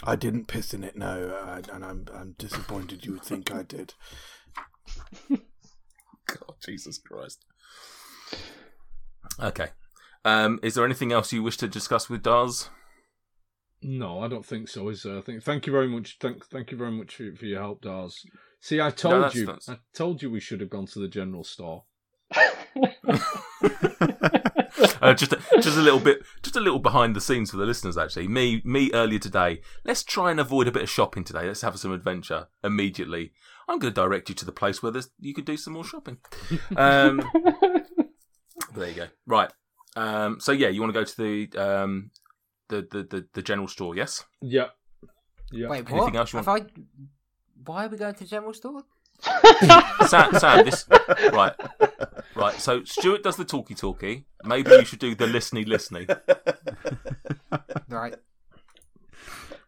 I 0.03 0.15
didn't 0.15 0.47
piss 0.47 0.73
in 0.73 0.83
it, 0.83 0.95
no, 0.95 1.29
uh, 1.29 1.61
and 1.73 1.83
I'm 1.83 2.05
I'm 2.13 2.35
disappointed 2.37 3.05
you 3.05 3.13
would 3.13 3.23
think 3.23 3.51
I 3.51 3.63
did. 3.63 3.93
God, 5.29 6.55
Jesus 6.63 6.97
Christ. 6.97 7.45
Okay. 9.39 9.67
Um, 10.25 10.59
is 10.63 10.75
there 10.75 10.85
anything 10.85 11.11
else 11.11 11.31
you 11.33 11.43
wish 11.43 11.57
to 11.57 11.67
discuss 11.67 12.09
with 12.09 12.23
Daz? 12.23 12.69
No, 13.81 14.19
I 14.21 14.27
don't 14.27 14.45
think 14.45 14.67
so. 14.67 14.89
Is 14.89 15.03
there? 15.03 15.17
I 15.17 15.21
think. 15.21 15.43
Thank 15.43 15.65
you 15.65 15.71
very 15.73 15.87
much. 15.87 16.17
Thank, 16.19 16.45
thank 16.47 16.71
you 16.71 16.77
very 16.77 16.91
much 16.91 17.15
for, 17.15 17.33
for 17.37 17.45
your 17.45 17.61
help, 17.61 17.81
Dars. 17.81 18.23
See, 18.61 18.81
I 18.81 18.91
told 18.91 19.15
that's- 19.15 19.35
you. 19.35 19.45
that's- 19.45 19.69
I 19.69 19.77
told 19.93 20.21
you 20.21 20.29
we 20.29 20.39
should 20.41 20.59
have 20.61 20.69
gone 20.69 20.85
to 20.87 20.99
the 20.99 21.07
general 21.07 21.43
store. 21.43 21.85
uh, 25.01 25.13
just 25.13 25.33
a, 25.33 25.39
just 25.55 25.77
a 25.77 25.81
little 25.81 25.99
bit, 25.99 26.23
just 26.41 26.55
a 26.55 26.59
little 26.59 26.79
behind 26.79 27.15
the 27.15 27.21
scenes 27.21 27.51
for 27.51 27.57
the 27.57 27.65
listeners. 27.65 27.97
Actually, 27.97 28.27
me 28.27 28.61
me 28.63 28.91
earlier 28.93 29.19
today. 29.19 29.61
Let's 29.83 30.03
try 30.03 30.31
and 30.31 30.39
avoid 30.39 30.67
a 30.67 30.71
bit 30.71 30.83
of 30.83 30.89
shopping 30.89 31.23
today. 31.23 31.45
Let's 31.45 31.61
have 31.61 31.77
some 31.79 31.91
adventure 31.91 32.47
immediately. 32.63 33.33
I'm 33.67 33.79
going 33.79 33.93
to 33.93 34.01
direct 34.01 34.29
you 34.29 34.35
to 34.35 34.45
the 34.45 34.51
place 34.51 34.81
where 34.81 34.91
there's, 34.91 35.11
you 35.19 35.33
could 35.33 35.45
do 35.45 35.55
some 35.55 35.73
more 35.73 35.83
shopping. 35.83 36.17
Um, 36.75 37.21
there 38.75 38.89
you 38.89 38.95
go. 38.95 39.07
Right. 39.27 39.51
Um, 39.95 40.39
so 40.39 40.51
yeah, 40.51 40.69
you 40.69 40.81
want 40.81 40.93
to 40.93 40.99
go 40.99 41.03
to 41.03 41.17
the 41.17 41.61
um, 41.61 42.11
the, 42.69 42.87
the 42.89 43.03
the 43.03 43.27
the 43.33 43.41
general 43.41 43.67
store? 43.67 43.95
Yes. 43.95 44.25
Yeah. 44.41 44.67
Yeah. 45.51 45.67
Wait, 45.67 45.79
Anything 45.89 45.97
what? 45.97 46.15
else 46.15 46.33
you 46.33 46.37
Have 46.37 46.47
I... 46.47 46.65
Why 47.65 47.85
are 47.85 47.89
we 47.89 47.97
going 47.97 48.13
to 48.13 48.19
the 48.19 48.29
general 48.29 48.53
store? 48.53 48.83
Sam, 50.07 50.33
Sam, 50.39 50.65
this 50.65 50.85
right, 51.33 51.53
right. 52.35 52.55
So 52.59 52.83
Stuart 52.83 53.23
does 53.23 53.35
the 53.35 53.45
talkie 53.45 53.75
talkie. 53.75 54.25
Maybe 54.43 54.71
you 54.71 54.85
should 54.85 54.99
do 54.99 55.13
the 55.15 55.25
listeny 55.25 55.65
listeny. 55.65 56.07
Right. 57.89 58.15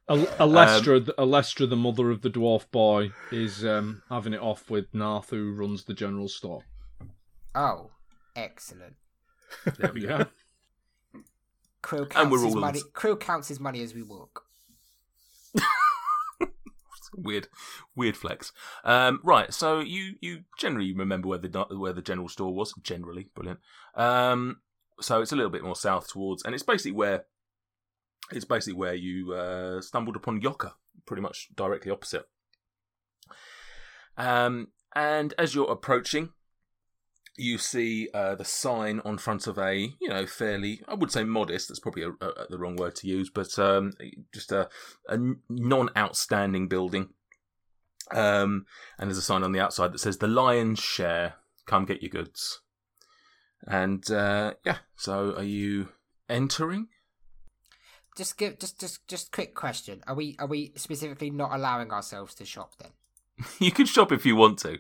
Al- 0.08 0.18
Alestra, 0.40 1.04
th- 1.06 1.18
Alestra, 1.18 1.68
the 1.70 1.76
mother 1.76 2.12
of 2.12 2.22
the 2.22 2.30
dwarf 2.30 2.70
boy, 2.72 3.12
is 3.32 3.66
um, 3.66 4.04
having 4.10 4.34
it 4.34 4.42
off 4.42 4.70
with 4.70 4.92
Narth, 4.94 5.30
who 5.32 5.52
runs 5.54 5.86
the 5.86 5.94
general 5.94 6.28
store. 6.28 6.62
Oh, 7.56 7.90
excellent. 8.36 8.96
There 9.80 9.92
we 9.94 10.02
go. 10.02 10.08
Yeah. 10.18 10.24
Krill 11.84 12.02
And 12.02 12.10
counts, 12.10 12.32
we're 12.32 12.38
his 12.46 12.54
all 12.56 12.58
on 12.58 12.62
money, 12.62 12.80
s- 12.80 12.86
Krill 12.94 13.20
counts 13.20 13.48
his 13.48 13.60
money 13.60 13.82
as 13.82 13.94
we 13.96 14.04
walk. 14.04 14.44
Weird, 17.16 17.48
weird 17.96 18.18
flex. 18.18 18.52
Um, 18.84 19.20
right, 19.24 19.54
so 19.54 19.80
you 19.80 20.16
you 20.22 20.44
generally 20.58 20.94
remember 20.94 21.28
where 21.28 21.38
the 21.38 21.66
where 21.72 21.94
the 21.94 22.02
general 22.02 22.30
store 22.30 22.54
was. 22.54 22.74
Generally, 22.82 23.30
brilliant. 23.36 23.60
Um, 23.96 24.62
so 25.00 25.22
it's 25.22 25.32
a 25.32 25.36
little 25.36 25.52
bit 25.52 25.64
more 25.64 25.76
south 25.76 26.10
towards, 26.10 26.44
and 26.44 26.54
it's 26.54 26.64
basically 26.64 26.92
where 26.92 27.26
it's 28.32 28.46
basically 28.46 28.74
where 28.74 28.96
you 28.96 29.34
uh, 29.34 29.82
stumbled 29.82 30.16
upon 30.16 30.42
Yoka, 30.42 30.76
pretty 31.06 31.22
much 31.22 31.50
directly 31.56 31.92
opposite. 31.92 32.26
Um, 34.18 34.68
and 34.96 35.34
as 35.38 35.56
you're 35.56 35.72
approaching, 35.72 36.30
you 37.42 37.58
see 37.58 38.08
uh, 38.14 38.36
the 38.36 38.46
sign 38.46 39.02
on 39.04 39.18
front 39.18 39.48
of 39.48 39.58
a, 39.58 39.76
you 40.00 40.10
know, 40.10 40.26
fairly, 40.26 40.82
I 40.88 40.94
would 40.94 41.12
say 41.12 41.24
modest, 41.24 41.68
that's 41.68 41.80
probably 41.80 42.04
a, 42.04 42.10
a, 42.10 42.48
the 42.50 42.58
wrong 42.58 42.76
word 42.76 42.96
to 42.98 43.08
use, 43.08 43.30
but 43.30 43.58
um, 43.58 43.94
just 44.34 44.52
a, 44.52 44.70
a 45.10 45.18
non 45.50 45.90
outstanding 45.98 46.68
building. 46.68 47.10
Um, 48.12 48.66
and 48.98 49.10
there's 49.10 49.18
a 49.18 49.24
sign 49.24 49.44
on 49.44 49.52
the 49.52 49.60
outside 49.60 49.92
that 49.94 50.00
says, 50.00 50.18
The 50.18 50.28
Lion's 50.28 50.80
Share, 50.80 51.36
come 51.66 51.86
get 51.86 52.02
your 52.02 52.10
goods. 52.10 52.62
And 53.68 54.10
uh, 54.10 54.54
yeah, 54.66 54.78
so 54.96 55.36
are 55.36 55.44
you 55.44 55.90
entering? 56.30 56.88
Just 58.18 58.38
give, 58.38 58.60
just, 58.60 58.80
just, 58.80 59.08
just 59.08 59.32
quick 59.32 59.56
question: 59.56 60.04
Are 60.08 60.16
we, 60.16 60.36
are 60.40 60.48
we 60.48 60.74
specifically 60.76 61.30
not 61.30 61.54
allowing 61.54 61.92
ourselves 61.92 62.34
to 62.36 62.46
shop 62.46 62.74
then? 62.80 62.92
you 63.60 63.72
can 63.72 63.86
shop 63.86 64.12
if 64.12 64.26
you 64.26 64.36
want 64.36 64.60
to. 64.60 64.80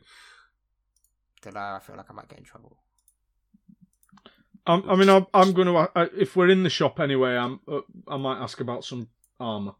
Don't. 1.41 1.57
I 1.57 1.79
feel 1.79 1.95
like 1.95 2.09
I 2.09 2.13
might 2.13 2.29
get 2.29 2.39
in 2.39 2.45
trouble. 2.45 2.77
I'm, 4.67 4.87
I 4.89 4.95
mean, 4.95 5.09
I'm, 5.09 5.25
I'm 5.33 5.53
going 5.53 5.67
to. 5.67 5.75
Uh, 5.75 6.07
if 6.15 6.35
we're 6.35 6.49
in 6.49 6.63
the 6.63 6.69
shop 6.69 6.99
anyway, 6.99 7.35
I'm, 7.35 7.59
uh, 7.67 7.81
I 8.07 8.17
might 8.17 8.41
ask 8.41 8.59
about 8.59 8.85
some 8.85 9.09
armor. 9.39 9.73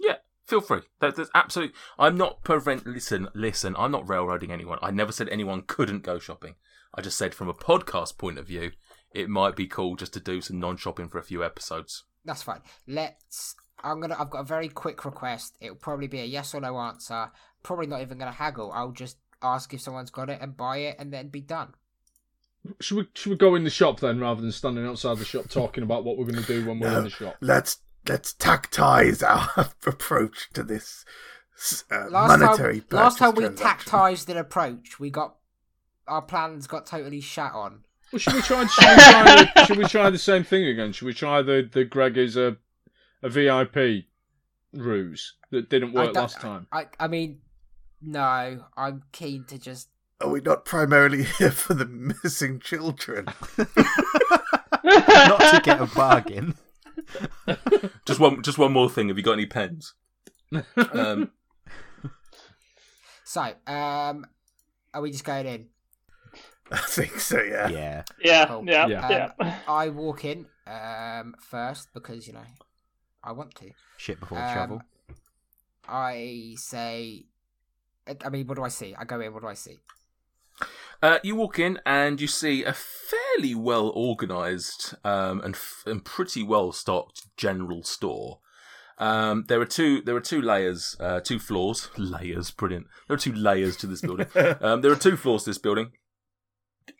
Yeah, 0.00 0.16
feel 0.46 0.60
free. 0.60 0.80
That, 1.00 1.16
that's 1.16 1.30
absolutely. 1.34 1.76
I'm 1.98 2.16
not 2.16 2.42
prevent. 2.42 2.86
Listen, 2.86 3.28
listen. 3.34 3.74
I'm 3.78 3.92
not 3.92 4.08
railroading 4.08 4.50
anyone. 4.50 4.78
I 4.82 4.90
never 4.90 5.12
said 5.12 5.28
anyone 5.28 5.62
couldn't 5.66 6.02
go 6.02 6.18
shopping. 6.18 6.56
I 6.94 7.02
just 7.02 7.18
said 7.18 7.34
from 7.34 7.48
a 7.48 7.54
podcast 7.54 8.18
point 8.18 8.38
of 8.38 8.46
view, 8.46 8.72
it 9.12 9.28
might 9.28 9.54
be 9.56 9.66
cool 9.66 9.96
just 9.96 10.12
to 10.14 10.20
do 10.20 10.40
some 10.40 10.58
non-shopping 10.58 11.08
for 11.08 11.18
a 11.18 11.24
few 11.24 11.44
episodes. 11.44 12.04
That's 12.24 12.42
fine. 12.42 12.62
Let's. 12.88 13.54
I'm 13.82 14.00
gonna. 14.00 14.16
I've 14.18 14.30
got 14.30 14.40
a 14.40 14.44
very 14.44 14.68
quick 14.68 15.04
request. 15.04 15.56
It'll 15.60 15.76
probably 15.76 16.08
be 16.08 16.20
a 16.20 16.24
yes 16.24 16.54
or 16.54 16.60
no 16.60 16.78
answer. 16.78 17.30
Probably 17.62 17.86
not 17.86 18.00
even 18.00 18.18
gonna 18.18 18.32
haggle. 18.32 18.72
I'll 18.72 18.92
just 18.92 19.18
ask 19.44 19.72
if 19.74 19.80
someone's 19.80 20.10
got 20.10 20.30
it 20.30 20.38
and 20.40 20.56
buy 20.56 20.78
it, 20.78 20.96
and 20.98 21.12
then 21.12 21.28
be 21.28 21.40
done. 21.40 21.74
Should 22.80 22.96
we 22.96 23.08
should 23.14 23.30
we 23.30 23.36
go 23.36 23.54
in 23.54 23.64
the 23.64 23.70
shop 23.70 24.00
then, 24.00 24.20
rather 24.20 24.40
than 24.40 24.52
standing 24.52 24.86
outside 24.86 25.18
the 25.18 25.24
shop 25.24 25.48
talking 25.48 25.84
about 25.84 26.04
what 26.04 26.16
we're 26.16 26.24
going 26.24 26.42
to 26.42 26.46
do 26.46 26.66
when 26.66 26.80
we're 26.80 26.98
in 26.98 27.04
the 27.04 27.10
shop? 27.10 27.36
Let's 27.40 27.78
let's 28.08 28.32
tactize 28.32 29.22
our 29.56 29.68
approach 29.86 30.48
to 30.54 30.62
this 30.62 31.04
uh, 31.90 32.08
Last 32.10 32.40
monetary 32.40 32.80
time, 32.80 32.98
last 32.98 33.18
time 33.18 33.34
we 33.34 33.44
tactized 33.44 34.28
an 34.28 34.36
approach, 34.36 34.98
we 34.98 35.10
got 35.10 35.36
our 36.08 36.22
plans 36.22 36.66
got 36.66 36.86
totally 36.86 37.20
shat 37.20 37.52
on. 37.52 37.84
Well, 38.12 38.18
should 38.18 38.34
we 38.34 38.42
try? 38.42 38.66
Should 38.66 38.88
we 38.88 38.94
try, 38.94 39.50
the, 39.54 39.64
should 39.66 39.78
we 39.78 39.84
try 39.84 40.10
the 40.10 40.18
same 40.18 40.44
thing 40.44 40.64
again? 40.66 40.92
Should 40.92 41.06
we 41.06 41.14
try 41.14 41.42
the 41.42 41.68
the 41.70 41.84
Greg 41.84 42.16
is 42.16 42.36
a 42.36 42.56
a 43.22 43.28
VIP 43.28 44.06
ruse 44.72 45.34
that 45.50 45.68
didn't 45.68 45.92
work 45.92 46.14
last 46.14 46.40
time? 46.40 46.66
I, 46.72 46.86
I 46.98 47.08
mean, 47.08 47.40
no. 48.04 48.64
I'm 48.76 49.02
keen 49.12 49.44
to 49.46 49.58
just. 49.58 49.88
Are 50.20 50.28
we 50.28 50.40
not 50.40 50.64
primarily 50.64 51.24
here 51.38 51.50
for 51.50 51.74
the 51.74 51.86
missing 51.86 52.60
children? 52.60 53.26
Not 54.84 55.38
to 55.40 55.60
get 55.64 55.80
a 55.80 55.86
bargain. 55.94 56.54
Just 58.04 58.20
one, 58.20 58.42
just 58.42 58.58
one 58.58 58.72
more 58.72 58.88
thing. 58.90 59.08
Have 59.08 59.16
you 59.16 59.24
got 59.24 59.32
any 59.32 59.46
pens? 59.46 59.94
Um, 60.92 61.30
So, 63.24 63.40
um, 63.66 64.26
are 64.92 65.00
we 65.00 65.10
just 65.10 65.24
going 65.24 65.46
in? 65.46 65.68
I 66.70 66.76
think 66.78 67.18
so. 67.18 67.40
Yeah. 67.42 67.68
Yeah. 67.68 68.02
Yeah, 68.22 68.46
Cool. 68.46 68.64
yeah, 68.66 68.86
Yeah. 68.86 69.30
yeah. 69.40 69.58
I 69.66 69.88
walk 69.88 70.24
in 70.24 70.46
um 70.66 71.34
first 71.40 71.88
because 71.94 72.26
you 72.26 72.32
know 72.34 72.44
I 73.22 73.32
want 73.32 73.54
to. 73.56 73.70
Shit 73.96 74.20
before 74.20 74.38
Um, 74.38 74.52
travel. 74.52 74.82
I 75.88 76.54
say, 76.56 77.26
I- 78.08 78.16
I 78.24 78.28
mean, 78.28 78.46
what 78.46 78.56
do 78.56 78.62
I 78.64 78.68
see? 78.68 78.94
I 78.98 79.04
go 79.04 79.20
in. 79.20 79.32
What 79.32 79.42
do 79.42 79.48
I 79.48 79.54
see? 79.54 79.80
Uh, 81.02 81.18
you 81.24 81.34
walk 81.34 81.58
in 81.58 81.80
and 81.84 82.20
you 82.20 82.26
see 82.28 82.62
a 82.64 82.72
fairly 82.72 83.54
well 83.54 83.90
organised 83.90 84.94
um, 85.04 85.40
and 85.40 85.54
f- 85.54 85.82
and 85.86 86.04
pretty 86.04 86.42
well 86.42 86.72
stocked 86.72 87.26
general 87.36 87.82
store. 87.82 88.38
Um, 88.98 89.44
there 89.48 89.60
are 89.60 89.66
two 89.66 90.00
there 90.02 90.14
are 90.14 90.20
two 90.20 90.40
layers, 90.40 90.96
uh, 91.00 91.20
two 91.20 91.38
floors. 91.40 91.90
Layers, 91.96 92.52
brilliant. 92.52 92.86
There 93.08 93.16
are 93.16 93.18
two 93.18 93.32
layers 93.32 93.76
to 93.78 93.86
this 93.88 94.00
building. 94.00 94.28
um, 94.60 94.80
there 94.82 94.92
are 94.92 94.96
two 94.96 95.16
floors 95.16 95.42
to 95.44 95.50
this 95.50 95.58
building. 95.58 95.90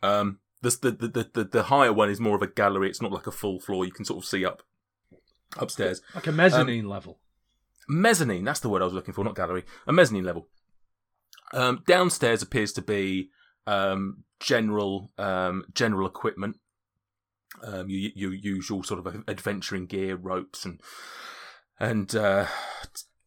Um, 0.02 0.40
this, 0.60 0.76
the, 0.76 0.90
the 0.90 1.08
the 1.08 1.30
the 1.32 1.44
the 1.44 1.62
higher 1.64 1.92
one 1.92 2.10
is 2.10 2.18
more 2.20 2.34
of 2.34 2.42
a 2.42 2.46
gallery. 2.48 2.88
It's 2.90 3.00
not 3.02 3.12
like 3.12 3.28
a 3.28 3.32
full 3.32 3.60
floor. 3.60 3.84
You 3.84 3.92
can 3.92 4.04
sort 4.04 4.18
of 4.24 4.28
see 4.28 4.44
up 4.44 4.62
upstairs. 5.56 6.02
Like 6.14 6.26
a 6.26 6.32
mezzanine 6.32 6.88
level. 6.88 7.20
mezzanine. 7.88 8.44
That's 8.44 8.60
the 8.60 8.68
word 8.68 8.82
I 8.82 8.86
was 8.86 8.94
looking 8.94 9.14
for, 9.14 9.24
not 9.24 9.36
gallery. 9.36 9.62
A 9.86 9.92
mezzanine 9.92 10.24
level. 10.24 10.48
Um, 11.52 11.83
downstairs 11.87 12.42
appears 12.42 12.72
to 12.72 12.83
be 12.83 13.30
um, 13.66 14.24
general 14.40 15.11
um, 15.18 15.64
general 15.72 16.07
equipment. 16.07 16.59
Um, 17.62 17.88
your, 17.88 18.11
your 18.14 18.35
usual 18.35 18.83
sort 18.83 19.07
of 19.07 19.24
adventuring 19.28 19.87
gear, 19.87 20.16
ropes, 20.16 20.64
and 20.64 20.80
and 21.78 22.14
uh, 22.14 22.46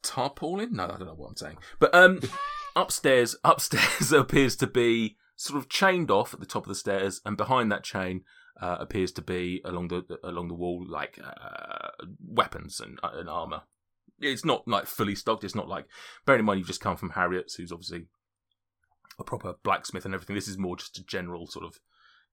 tarpaulin. 0.04 0.74
No, 0.74 0.86
I 0.86 0.88
don't 0.88 1.06
know 1.06 1.14
what 1.14 1.30
I'm 1.30 1.38
saying. 1.38 1.58
But 1.80 1.94
um, 1.96 2.22
upstairs, 2.76 3.36
upstairs 3.44 4.12
appears 4.12 4.56
to 4.58 4.68
be 4.68 5.18
sort 5.36 5.58
of 5.58 5.70
chained 5.70 6.12
off 6.12 6.34
at 6.34 6.40
the 6.40 6.46
top 6.46 6.64
of 6.64 6.70
the 6.70 6.76
stairs, 6.76 7.22
and 7.26 7.38
behind 7.38 7.72
that 7.72 7.84
chain 7.84 8.24
uh, 8.62 8.78
appears 8.80 9.12
to 9.14 9.22
be 9.22 9.62
along 9.64 9.90
the 9.90 10.04
along 10.24 10.48
the 10.48 10.54
wall 10.54 10.86
like 10.88 11.20
uh, 11.24 11.90
weapons 12.26 12.80
and, 12.80 13.00
uh, 13.04 13.12
and 13.14 13.30
armor. 13.30 13.62
It's 14.20 14.46
not 14.46 14.68
like 14.68 14.88
fully 14.88 15.16
stocked. 15.16 15.44
It's 15.44 15.56
not 15.56 15.70
like 15.70 15.86
bearing 16.26 16.40
in 16.40 16.46
mind 16.46 16.60
you've 16.60 16.68
just 16.68 16.82
come 16.82 16.98
from 16.98 17.12
Harriet's, 17.12 17.56
who's 17.56 17.72
obviously 17.72 18.08
a 19.20 19.24
proper 19.24 19.56
blacksmith 19.64 20.06
and 20.06 20.14
everything. 20.14 20.36
This 20.36 20.48
is 20.48 20.58
more 20.58 20.78
just 20.78 20.98
a 20.98 21.06
general 21.06 21.48
sort 21.48 21.66
of 21.66 21.80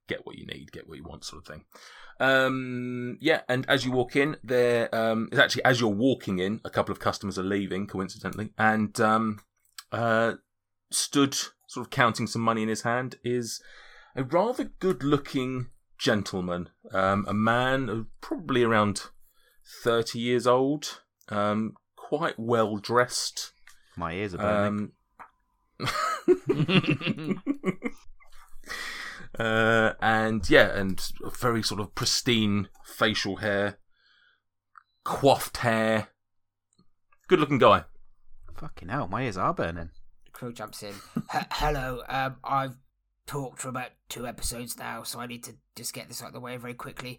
get 0.07 0.27
what 0.27 0.37
you 0.37 0.47
need, 0.47 0.73
get 0.73 0.89
what 0.89 0.99
you 0.99 1.05
want 1.05 1.25
sort 1.25 1.43
of 1.43 1.47
thing. 1.47 1.65
Um, 2.21 3.19
yeah, 3.21 3.41
and 3.49 3.65
as 3.69 3.85
you 3.85 3.93
walk 3.93 4.17
in, 4.17 4.37
there 4.45 4.95
um, 4.95 5.29
it's 5.33 5.41
actually 5.41 5.65
as 5.65 5.81
you're 5.81 5.91
walking 5.91 6.39
in, 6.39 6.61
a 6.65 6.71
couple 6.71 6.93
of 6.93 7.01
customers 7.01 7.39
are 7.39 7.43
leaving, 7.45 7.87
coincidentally, 7.87 8.51
and 8.59 9.01
um, 9.01 9.41
uh, 9.93 10.35
stood 10.91 11.35
sort 11.67 11.87
of 11.87 11.91
counting 11.91 12.27
some 12.27 12.43
money 12.43 12.63
in 12.63 12.69
his 12.69 12.83
hand 12.83 13.17
is 13.25 13.61
a 14.15 14.23
rather 14.23 14.65
good-looking 14.79 15.69
gentleman, 15.99 16.69
um, 16.93 17.25
a 17.27 17.35
man 17.35 17.89
of 17.89 18.07
probably 18.21 18.63
around 18.63 19.03
thirty 19.83 20.21
years 20.21 20.47
old, 20.47 21.01
um, 21.29 21.75
quite 21.97 22.39
well 22.39 22.77
dressed. 22.77 23.53
My 23.97 24.13
ears 24.13 24.35
are 24.35 24.39
burning. 24.39 24.93
Um, 25.81 27.39
uh, 29.39 29.93
and 30.01 30.49
yeah, 30.49 30.77
and 30.77 31.03
very 31.41 31.63
sort 31.63 31.81
of 31.81 31.95
pristine 31.95 32.69
facial 32.85 33.37
hair, 33.37 33.79
coiffed 35.05 35.59
hair. 35.59 36.09
Good 37.29 37.41
looking 37.41 37.59
guy. 37.59 37.85
Fucking 38.55 38.89
hell, 38.89 39.09
my 39.09 39.23
ears 39.23 39.37
are 39.37 39.55
burning. 39.55 39.91
Crow 40.33 40.53
jumps 40.53 40.83
in. 40.83 40.95
H- 41.35 41.47
Hello. 41.51 42.03
Um, 42.09 42.37
I've 42.45 42.77
talked 43.27 43.61
for 43.61 43.69
about 43.69 43.91
two 44.09 44.27
episodes 44.27 44.77
now, 44.79 45.03
so 45.03 45.21
I 45.21 45.27
need 45.27 45.45
to 45.45 45.55
just 45.77 45.95
get 45.95 46.09
this 46.09 46.23
out 46.23 46.29
of 46.29 46.35
the 46.35 46.41
way 46.41 46.57
very 46.57 46.75
quickly. 46.75 47.19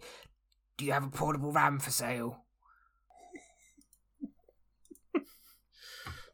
Do 0.76 0.84
you 0.84 0.92
have 0.92 1.04
a 1.04 1.08
portable 1.10 1.52
ram 1.52 1.78
for 1.78 1.90
sale? 1.90 2.44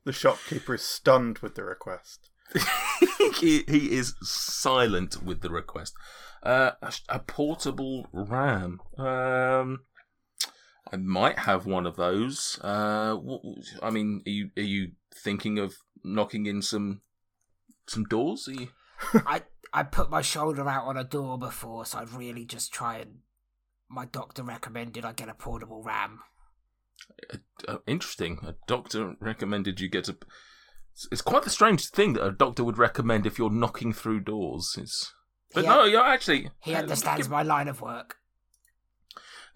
The 0.04 0.12
shopkeeper 0.12 0.74
is 0.74 0.82
stunned 0.82 1.38
with 1.38 1.54
the 1.54 1.64
request. 1.64 2.30
he, 3.40 3.62
he 3.68 3.96
is 3.96 4.14
silent 4.22 5.22
with 5.22 5.40
the 5.42 5.50
request. 5.50 5.94
Uh, 6.42 6.72
a, 6.82 6.92
a 7.08 7.18
portable 7.20 8.08
RAM. 8.12 8.80
Um, 8.98 9.80
I 10.92 10.96
might 10.96 11.40
have 11.40 11.66
one 11.66 11.86
of 11.86 11.96
those. 11.96 12.58
Uh, 12.62 13.16
wh- 13.16 13.82
I 13.82 13.90
mean, 13.90 14.22
are 14.26 14.30
you 14.30 14.50
are 14.56 14.62
you 14.62 14.92
thinking 15.14 15.58
of 15.58 15.76
knocking 16.02 16.46
in 16.46 16.60
some 16.62 17.00
some 17.86 18.04
doors? 18.04 18.48
Are 18.48 18.52
you... 18.52 18.68
I 19.14 19.42
I 19.72 19.84
put 19.84 20.10
my 20.10 20.20
shoulder 20.20 20.68
out 20.68 20.86
on 20.86 20.96
a 20.96 21.04
door 21.04 21.38
before, 21.38 21.86
so 21.86 21.98
I'd 21.98 22.12
really 22.12 22.44
just 22.44 22.72
try 22.72 22.98
and. 22.98 23.18
My 23.88 24.06
doctor 24.06 24.42
recommended 24.42 25.04
I 25.04 25.12
get 25.12 25.28
a 25.28 25.34
portable 25.34 25.82
ram. 25.82 26.20
Uh, 27.68 27.78
interesting. 27.86 28.38
A 28.46 28.54
doctor 28.66 29.14
recommended 29.20 29.80
you 29.80 29.88
get 29.88 30.08
a. 30.08 30.16
It's 31.10 31.22
quite 31.22 31.42
the 31.42 31.50
strange 31.50 31.88
thing 31.88 32.12
that 32.14 32.26
a 32.26 32.32
doctor 32.32 32.64
would 32.64 32.78
recommend 32.78 33.26
if 33.26 33.38
you're 33.38 33.50
knocking 33.50 33.92
through 33.92 34.20
doors. 34.20 34.76
It's, 34.78 35.14
but 35.54 35.64
Yeah. 35.64 35.70
no, 35.76 35.84
you're 35.84 36.04
actually. 36.04 36.50
He 36.60 36.74
understands 36.74 37.28
my 37.28 37.42
line 37.42 37.68
of 37.68 37.80
work. 37.80 38.16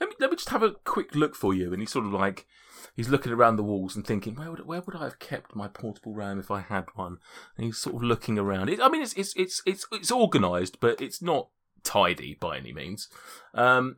Let 0.00 0.10
me 0.10 0.16
let 0.18 0.30
me 0.30 0.36
just 0.36 0.50
have 0.50 0.62
a 0.62 0.72
quick 0.84 1.14
look 1.14 1.34
for 1.34 1.54
you. 1.54 1.72
And 1.72 1.80
he's 1.80 1.92
sort 1.92 2.06
of 2.06 2.12
like 2.12 2.46
he's 2.94 3.08
looking 3.08 3.32
around 3.32 3.56
the 3.56 3.62
walls 3.62 3.96
and 3.96 4.06
thinking, 4.06 4.34
where 4.34 4.50
would 4.50 4.66
where 4.66 4.80
would 4.80 4.96
I 4.96 5.04
have 5.04 5.18
kept 5.18 5.54
my 5.56 5.68
portable 5.68 6.14
ram 6.14 6.38
if 6.38 6.50
I 6.50 6.60
had 6.60 6.86
one? 6.94 7.18
And 7.56 7.66
he's 7.66 7.78
sort 7.78 7.96
of 7.96 8.02
looking 8.02 8.38
around. 8.38 8.68
It, 8.70 8.80
I 8.80 8.88
mean, 8.88 9.02
it's 9.02 9.14
it's 9.14 9.34
it's 9.36 9.62
it's 9.66 9.86
it's 9.92 10.12
organised, 10.12 10.80
but 10.80 11.00
it's 11.00 11.22
not 11.22 11.48
tidy 11.82 12.36
by 12.38 12.58
any 12.58 12.72
means. 12.72 13.08
Um, 13.54 13.96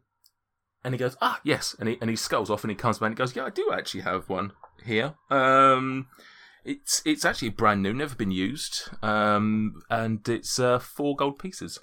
and 0.85 0.95
he 0.95 0.99
goes, 0.99 1.17
ah, 1.21 1.41
yes, 1.45 1.75
and 1.79 1.89
he 1.89 1.99
and 2.01 2.11
he 2.11 2.17
skulls 2.17 2.51
off 2.51 2.65
and 2.65 2.71
he 2.71 2.77
comes 2.77 2.99
back 2.99 3.09
and 3.09 3.17
he 3.17 3.19
goes, 3.19 3.35
yeah, 3.37 3.45
I 3.45 3.51
do 3.51 3.71
actually 3.73 4.03
have 4.03 4.29
one 4.29 4.53
here. 4.85 5.15
Um, 5.31 6.09
it's 6.65 7.03
it's 7.05 7.25
actually 7.25 7.51
brand 7.51 7.83
new, 7.83 7.93
never 7.93 8.15
been 8.15 8.31
used. 8.31 8.89
Um, 9.03 9.83
and 9.91 10.27
it's 10.29 10.59
uh, 10.59 10.79
four 10.79 11.17
gold 11.17 11.39
pieces. 11.39 11.81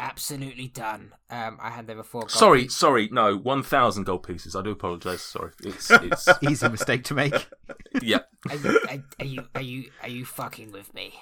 Absolutely 0.00 0.68
done. 0.68 1.12
Um, 1.28 1.58
I 1.60 1.70
hand 1.70 1.90
over 1.90 2.04
four. 2.04 2.22
gold 2.22 2.30
Sorry, 2.30 2.62
pieces. 2.62 2.76
sorry, 2.76 3.08
no, 3.10 3.36
one 3.36 3.62
thousand 3.62 4.04
gold 4.04 4.22
pieces. 4.22 4.54
I 4.54 4.62
do 4.62 4.70
apologise. 4.70 5.22
Sorry, 5.22 5.52
it's 5.64 5.90
it's 5.90 6.28
Easy 6.42 6.68
mistake 6.68 7.04
to 7.04 7.14
make. 7.14 7.34
yeah. 8.02 8.20
Are 8.48 8.56
you, 8.56 8.80
are, 8.88 8.98
are 9.18 9.24
you 9.26 9.44
are 9.56 9.62
you 9.62 9.90
are 10.02 10.08
you 10.08 10.24
fucking 10.24 10.70
with 10.70 10.94
me? 10.94 11.14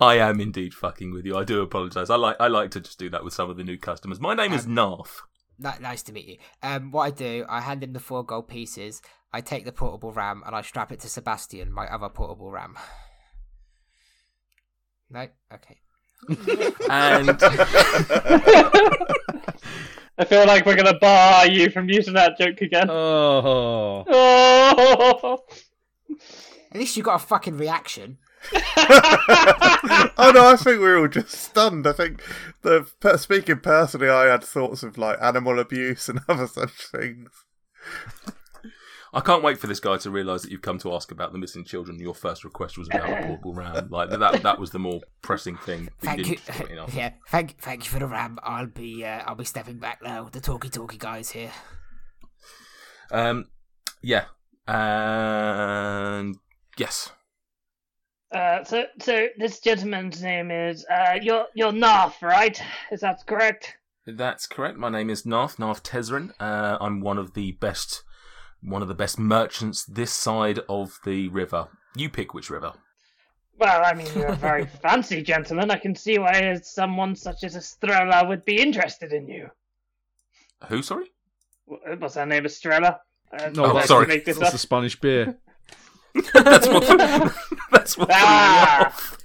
I 0.00 0.16
am 0.16 0.40
indeed 0.40 0.72
fucking 0.74 1.12
with 1.12 1.26
you. 1.26 1.36
I 1.36 1.44
do 1.44 1.60
apologise. 1.60 2.10
I 2.10 2.16
like 2.16 2.36
I 2.40 2.48
like 2.48 2.70
to 2.72 2.80
just 2.80 2.98
do 2.98 3.08
that 3.10 3.24
with 3.24 3.32
some 3.34 3.50
of 3.50 3.56
the 3.56 3.64
new 3.64 3.78
customers. 3.78 4.20
My 4.20 4.34
name 4.34 4.52
is 4.52 4.66
Narth. 4.66 5.22
Ni- 5.60 5.70
nice 5.80 6.02
to 6.04 6.12
meet 6.12 6.26
you. 6.26 6.36
Um, 6.62 6.90
what 6.90 7.02
I 7.02 7.10
do, 7.10 7.44
I 7.48 7.60
hand 7.60 7.84
him 7.84 7.92
the 7.92 8.00
four 8.00 8.24
gold 8.24 8.48
pieces. 8.48 9.02
I 9.32 9.42
take 9.42 9.64
the 9.64 9.72
portable 9.72 10.10
ram 10.12 10.42
and 10.46 10.56
I 10.56 10.62
strap 10.62 10.90
it 10.90 11.00
to 11.00 11.08
Sebastian, 11.08 11.70
my 11.72 11.86
other 11.86 12.08
portable 12.08 12.50
ram. 12.50 12.76
No, 15.10 15.26
okay. 15.52 15.76
And 16.88 17.38
I 20.18 20.24
feel 20.26 20.46
like 20.46 20.66
we're 20.66 20.76
gonna 20.76 20.98
bar 20.98 21.46
you 21.46 21.70
from 21.70 21.88
using 21.88 22.14
that 22.14 22.38
joke 22.38 22.60
again. 22.60 22.88
Oh. 22.90 24.04
Oh. 24.08 25.38
At 26.72 26.78
least 26.78 26.96
you 26.96 27.02
got 27.02 27.22
a 27.22 27.26
fucking 27.26 27.56
reaction. 27.56 28.18
oh 28.54 30.32
no, 30.34 30.46
I 30.48 30.56
think 30.56 30.80
we 30.80 30.86
were 30.86 30.98
all 30.98 31.08
just 31.08 31.30
stunned. 31.30 31.86
I 31.86 31.92
think 31.92 32.22
the 32.62 32.86
speaking 33.18 33.60
personally, 33.60 34.08
I 34.08 34.26
had 34.26 34.42
thoughts 34.42 34.82
of 34.82 34.96
like 34.98 35.18
animal 35.20 35.58
abuse 35.58 36.08
and 36.08 36.20
other 36.28 36.46
such 36.46 36.86
things. 36.86 37.30
I 39.12 39.20
can't 39.20 39.42
wait 39.42 39.58
for 39.58 39.66
this 39.66 39.80
guy 39.80 39.96
to 39.98 40.10
realise 40.10 40.42
that 40.42 40.52
you've 40.52 40.62
come 40.62 40.78
to 40.78 40.94
ask 40.94 41.10
about 41.10 41.32
the 41.32 41.38
missing 41.38 41.64
children. 41.64 41.98
Your 41.98 42.14
first 42.14 42.44
request 42.44 42.78
was 42.78 42.88
about 42.88 43.10
a 43.10 43.22
portable 43.26 43.54
ram. 43.54 43.88
Like 43.90 44.10
that 44.10 44.42
that 44.42 44.58
was 44.60 44.70
the 44.70 44.78
more 44.78 45.00
pressing 45.20 45.56
thing. 45.56 45.86
that 46.00 46.16
Thank 46.16 46.18
you. 46.18 46.36
didn't 46.36 46.46
put 46.46 46.70
enough. 46.70 46.94
yeah, 46.94 47.12
thank 47.28 47.58
thank 47.58 47.84
you 47.84 47.90
for 47.90 47.98
the 47.98 48.06
ram. 48.06 48.38
I'll 48.42 48.66
be 48.66 49.04
uh, 49.04 49.22
I'll 49.26 49.34
be 49.34 49.44
stepping 49.44 49.78
back 49.78 50.00
now. 50.02 50.28
The 50.30 50.40
talkie 50.40 50.68
talkie 50.68 50.98
guys 50.98 51.30
here. 51.30 51.50
Um, 53.10 53.46
yeah, 54.00 54.26
and 54.68 56.36
yes, 56.78 57.10
Uh, 58.32 58.62
so, 58.64 58.84
so 59.00 59.26
this 59.38 59.58
gentleman's 59.60 60.22
name 60.22 60.50
is 60.50 60.84
uh, 60.86 61.18
you're 61.20 61.46
you're 61.54 61.72
Narth, 61.72 62.22
right? 62.22 62.60
Is 62.92 63.00
that 63.00 63.26
correct? 63.26 63.74
that's 64.06 64.46
correct. 64.46 64.76
My 64.78 64.88
name 64.88 65.08
is 65.10 65.24
Narth 65.26 65.58
Narth 65.58 65.82
Tezrin. 65.82 66.32
Uh, 66.40 66.78
I'm 66.80 67.00
one 67.00 67.18
of 67.18 67.34
the 67.34 67.52
best 67.52 68.02
one 68.62 68.82
of 68.82 68.88
the 68.88 68.94
best 68.94 69.18
merchants 69.18 69.84
this 69.84 70.12
side 70.12 70.60
of 70.68 70.98
the 71.04 71.28
river. 71.28 71.68
You 71.96 72.08
pick 72.08 72.34
which 72.34 72.50
river. 72.50 72.72
Well, 73.58 73.82
I 73.84 73.94
mean, 73.94 74.06
you're 74.14 74.26
a 74.28 74.36
very 74.36 74.66
fancy 74.82 75.22
gentleman. 75.22 75.70
I 75.70 75.76
can 75.78 75.94
see 75.94 76.18
why 76.18 76.54
someone 76.62 77.14
such 77.16 77.42
as 77.44 77.56
Estrella 77.56 78.26
would 78.28 78.44
be 78.44 78.60
interested 78.60 79.12
in 79.12 79.28
you. 79.28 79.48
Who? 80.68 80.82
Sorry. 80.82 81.06
W- 81.68 81.98
Was 82.00 82.14
her 82.14 82.26
name 82.26 82.46
Estrella? 82.46 83.00
Uh, 83.32 83.50
No, 83.54 83.64
Oh, 83.76 83.80
sorry. 83.82 84.06
Make 84.06 84.24
this 84.24 84.38
That's 84.38 84.48
up? 84.48 84.52
the 84.52 84.58
Spanish 84.58 84.98
beer. 85.00 85.36
that's 86.34 86.66
what. 86.68 86.86
that's 87.72 87.96
what. 87.98 88.08
threw 88.08 88.16
me 88.18 88.22
Ah! 88.24 88.86
off. 88.86 89.16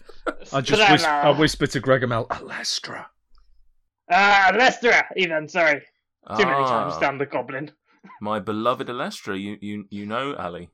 I 0.54 0.62
just 0.62 0.92
whis- 0.92 1.04
I 1.04 1.30
whisper 1.32 1.68
to 1.68 1.82
Gregomel, 1.82 2.28
Alestra. 2.30 3.06
Ah, 4.12 4.52
Lestra, 4.54 5.04
even, 5.16 5.48
sorry. 5.48 5.82
Too 6.38 6.46
many 6.46 6.52
Ah, 6.58 6.68
times 6.90 6.98
down 7.00 7.18
the 7.18 7.26
goblin. 7.26 7.72
My 8.22 8.40
beloved 8.40 8.88
Alestra, 8.88 9.40
you 9.40 9.58
you 9.62 9.86
you 9.90 10.06
know 10.06 10.36
Ali. 10.36 10.70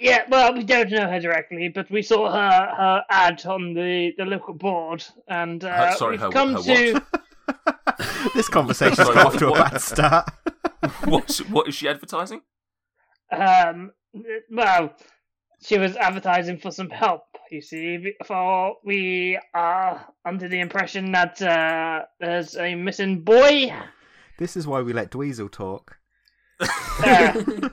Yeah, 0.00 0.24
well, 0.28 0.52
we 0.52 0.62
don't 0.62 0.90
know 0.90 1.08
her 1.08 1.20
directly, 1.20 1.68
but 1.68 1.90
we 1.90 2.02
saw 2.02 2.30
her 2.30 2.74
her 2.76 3.04
ad 3.10 3.44
on 3.46 3.72
the, 3.74 4.12
the 4.18 4.24
local 4.24 4.54
board, 4.54 5.04
and 5.28 5.64
uh, 5.64 5.90
Her- 5.90 5.96
sorry, 5.96 6.12
we've 6.12 6.20
her- 6.20 6.30
come 6.30 6.54
her 6.54 6.62
to. 6.62 7.02
this 8.34 8.48
conversation's 8.48 8.98
Sorry, 8.98 9.14
got 9.14 9.24
what- 9.24 9.34
off 9.34 9.38
to 9.38 9.46
a 9.46 9.50
what- 9.50 9.70
bad 9.72 9.80
start. 9.80 10.30
what 11.04 11.36
what 11.50 11.68
is 11.68 11.74
she 11.74 11.88
advertising? 11.88 12.42
Um, 13.32 13.92
well, 14.50 14.94
she 15.62 15.78
was 15.78 15.96
advertising 15.96 16.58
for 16.58 16.70
some 16.70 16.90
help. 16.90 17.22
You 17.50 17.60
see, 17.62 18.14
for 18.24 18.76
we 18.84 19.38
are 19.54 20.06
under 20.24 20.48
the 20.48 20.60
impression 20.60 21.12
that 21.12 21.40
uh, 21.42 22.02
there's 22.20 22.56
a 22.56 22.74
missing 22.74 23.22
boy. 23.22 23.72
This 24.38 24.56
is 24.56 24.66
why 24.66 24.80
we 24.82 24.92
let 24.92 25.10
Dweezil 25.10 25.50
talk. 25.50 25.96
Uh, 26.60 27.42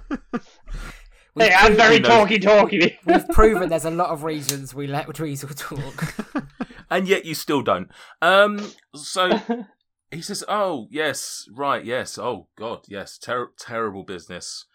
We've 1.35 1.49
hey, 1.49 1.53
I'm 1.53 1.75
proven- 1.75 1.77
very 1.77 1.99
talky 1.99 2.39
talky. 2.39 2.97
We've 3.05 3.27
proven 3.29 3.69
there's 3.69 3.85
a 3.85 3.91
lot 3.91 4.09
of 4.09 4.23
reasons 4.23 4.73
we 4.73 4.87
let 4.87 5.07
Dweezil 5.07 5.55
talk. 5.55 6.45
And 6.89 7.05
yet 7.05 7.25
you 7.25 7.35
still 7.35 7.61
don't. 7.61 7.89
Um. 8.21 8.71
So 8.95 9.41
he 10.11 10.21
says, 10.21 10.43
"Oh 10.47 10.87
yes, 10.89 11.45
right, 11.53 11.83
yes. 11.83 12.17
Oh 12.17 12.47
God, 12.57 12.85
yes. 12.87 13.17
Ter- 13.17 13.51
terrible 13.59 14.03
business. 14.03 14.65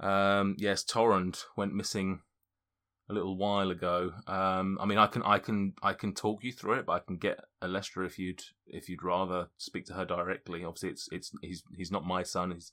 Um. 0.00 0.56
Yes, 0.58 0.82
Torrent 0.82 1.44
went 1.56 1.74
missing." 1.74 2.20
A 3.10 3.12
little 3.12 3.36
while 3.36 3.70
ago. 3.70 4.12
Um, 4.26 4.78
I 4.80 4.86
mean, 4.86 4.98
I 4.98 5.08
can, 5.08 5.22
I 5.24 5.38
can, 5.38 5.74
I 5.82 5.94
can 5.94 6.14
talk 6.14 6.44
you 6.44 6.52
through 6.52 6.74
it, 6.74 6.86
but 6.86 6.92
I 6.92 6.98
can 7.00 7.16
get 7.16 7.40
Alestra 7.60 8.06
if 8.06 8.18
you'd, 8.18 8.42
if 8.66 8.88
you'd 8.88 9.02
rather 9.02 9.48
speak 9.56 9.86
to 9.86 9.94
her 9.94 10.04
directly. 10.04 10.64
Obviously, 10.64 10.90
it's, 10.90 11.08
it's, 11.10 11.32
he's, 11.42 11.62
he's 11.76 11.90
not 11.90 12.06
my 12.06 12.22
son. 12.22 12.52
He's, 12.52 12.72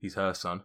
he's 0.00 0.14
her 0.14 0.32
son. 0.32 0.62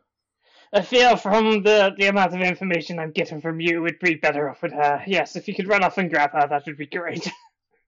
I 0.73 0.81
feel 0.81 1.17
from 1.17 1.63
the 1.63 1.93
the 1.97 2.07
amount 2.07 2.33
of 2.33 2.39
information 2.39 2.97
I'm 2.97 3.11
getting 3.11 3.41
from 3.41 3.59
you, 3.59 3.85
it'd 3.85 3.99
be 3.99 4.15
better 4.15 4.49
off 4.49 4.61
with 4.61 4.71
her. 4.71 5.03
Yes, 5.05 5.35
if 5.35 5.49
you 5.49 5.53
could 5.53 5.67
run 5.67 5.83
off 5.83 5.97
and 5.97 6.09
grab 6.09 6.31
her, 6.31 6.47
that 6.47 6.65
would 6.65 6.77
be 6.77 6.87
great. 6.87 7.29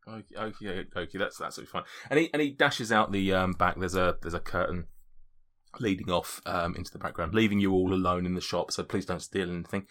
Okay, 0.05 0.35
okay, 0.37 0.85
okay, 0.97 1.17
that's 1.17 1.37
that's 1.37 1.61
fine. 1.61 1.83
And 2.09 2.19
he 2.19 2.29
and 2.33 2.41
he 2.41 2.49
dashes 2.49 2.91
out 2.91 3.13
the 3.13 3.33
um, 3.33 3.53
back. 3.53 3.79
There's 3.79 3.95
a 3.95 4.17
there's 4.21 4.33
a 4.33 4.39
curtain 4.41 4.87
leading 5.79 6.11
off 6.11 6.41
um, 6.45 6.75
into 6.75 6.91
the 6.91 6.99
background, 6.99 7.33
leaving 7.33 7.59
you 7.59 7.71
all 7.71 7.93
alone 7.93 8.25
in 8.25 8.35
the 8.35 8.41
shop. 8.41 8.71
So 8.71 8.83
please 8.83 9.05
don't 9.05 9.21
steal 9.21 9.49
anything. 9.49 9.87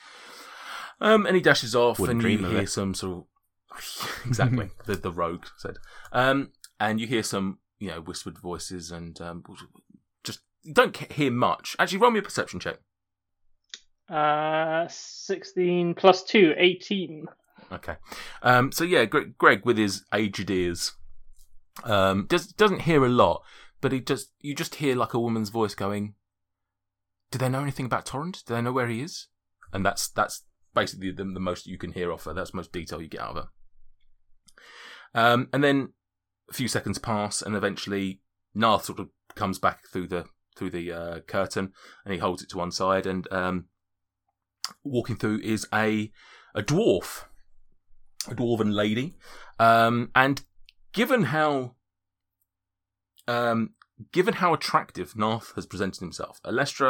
Um, 1.03 1.27
and 1.27 1.35
he 1.35 1.43
dashes 1.43 1.75
off, 1.75 1.99
Wouldn't 1.99 2.23
and 2.23 2.33
you 2.33 2.47
of 2.47 2.53
hear 2.53 2.63
it. 2.63 2.71
some 2.71 2.95
sort 2.95 3.25
of 3.73 4.23
exactly 4.27 4.71
the 4.87 4.95
the 4.95 5.11
rogue 5.11 5.45
said. 5.59 5.77
Um, 6.13 6.53
and 6.79 7.01
you 7.01 7.07
hear 7.07 7.23
some 7.25 7.59
you 7.79 7.89
know 7.89 8.01
whispered 8.01 8.39
voices, 8.39 8.91
and 8.93 9.21
um, 9.21 9.43
just 10.23 10.41
don't 10.73 10.97
hear 11.13 11.33
much. 11.33 11.75
Actually, 11.79 11.99
roll 11.99 12.13
me 12.13 12.21
a 12.21 12.23
perception 12.23 12.61
check. 12.61 12.79
Uh, 14.09 14.87
16 14.89 15.95
plus 15.95 16.23
2, 16.25 16.55
18. 16.59 17.27
Okay. 17.73 17.97
Um, 18.43 18.71
so 18.71 18.85
yeah, 18.85 19.05
Greg, 19.07 19.39
Greg 19.39 19.65
with 19.65 19.79
his 19.79 20.05
aged 20.13 20.51
ears 20.51 20.93
um, 21.85 22.27
does 22.29 22.47
doesn't 22.49 22.83
hear 22.83 23.05
a 23.05 23.09
lot, 23.09 23.43
but 23.81 23.91
he 23.91 24.01
just 24.01 24.31
you 24.41 24.55
just 24.55 24.77
hear 24.77 24.95
like 24.95 25.15
a 25.15 25.21
woman's 25.21 25.49
voice 25.49 25.75
going, 25.75 26.15
"Do 27.33 27.39
they 27.39 27.49
know 27.49 27.63
anything 27.63 27.87
about 27.87 28.07
Torrent? 28.07 28.43
Do 28.47 28.55
they 28.55 28.63
know 28.63 28.73
where 28.73 28.89
he 28.89 29.01
is?" 29.01 29.27
And 29.73 29.85
that's 29.85 30.09
that's 30.09 30.43
basically 30.75 31.11
the, 31.11 31.25
the 31.25 31.41
most 31.41 31.67
you 31.67 31.79
can 31.79 31.93
hear 31.93 32.13
off 32.13 32.25
her. 32.25 32.35
That's 32.35 32.55
most 32.55 32.73
detail 32.73 33.01
you 33.01 33.09
get 33.09 33.21
out 33.21 33.37
of 33.37 33.45
her. 33.45 33.49
Um, 35.15 35.49
and 35.53 35.63
then 35.63 35.93
a 36.51 36.55
few 36.55 36.69
seconds 36.69 36.99
pass, 36.99 37.43
and 37.43 37.55
eventually 37.55 38.21
Narth 38.55 38.85
sort 38.85 39.01
of 39.01 39.09
comes 39.35 39.59
back 39.59 39.87
through 39.89 40.09
the 40.09 40.27
through 40.57 40.71
the 40.71 40.93
uh, 40.93 41.21
curtain, 41.21 41.73
and 42.05 42.13
he 42.13 42.21
holds 42.21 42.43
it 42.43 42.51
to 42.51 42.59
one 42.59 42.73
side, 42.73 43.07
and 43.07 43.27
um, 43.33 43.67
walking 44.85 45.17
through 45.17 45.41
is 45.43 45.67
a 45.73 46.11
a 46.55 46.63
dwarf 46.63 47.25
a 48.31 48.35
dwarven 48.35 48.73
lady. 48.73 49.15
Um, 49.59 50.11
and 50.15 50.43
given 50.93 51.25
how, 51.25 51.75
um, 53.29 53.71
given 54.13 54.35
how 54.35 54.55
attractive 54.55 55.17
Narth 55.17 55.55
has 55.55 55.67
presented 55.67 56.01
himself, 56.01 56.41
Alestra, 56.45 56.89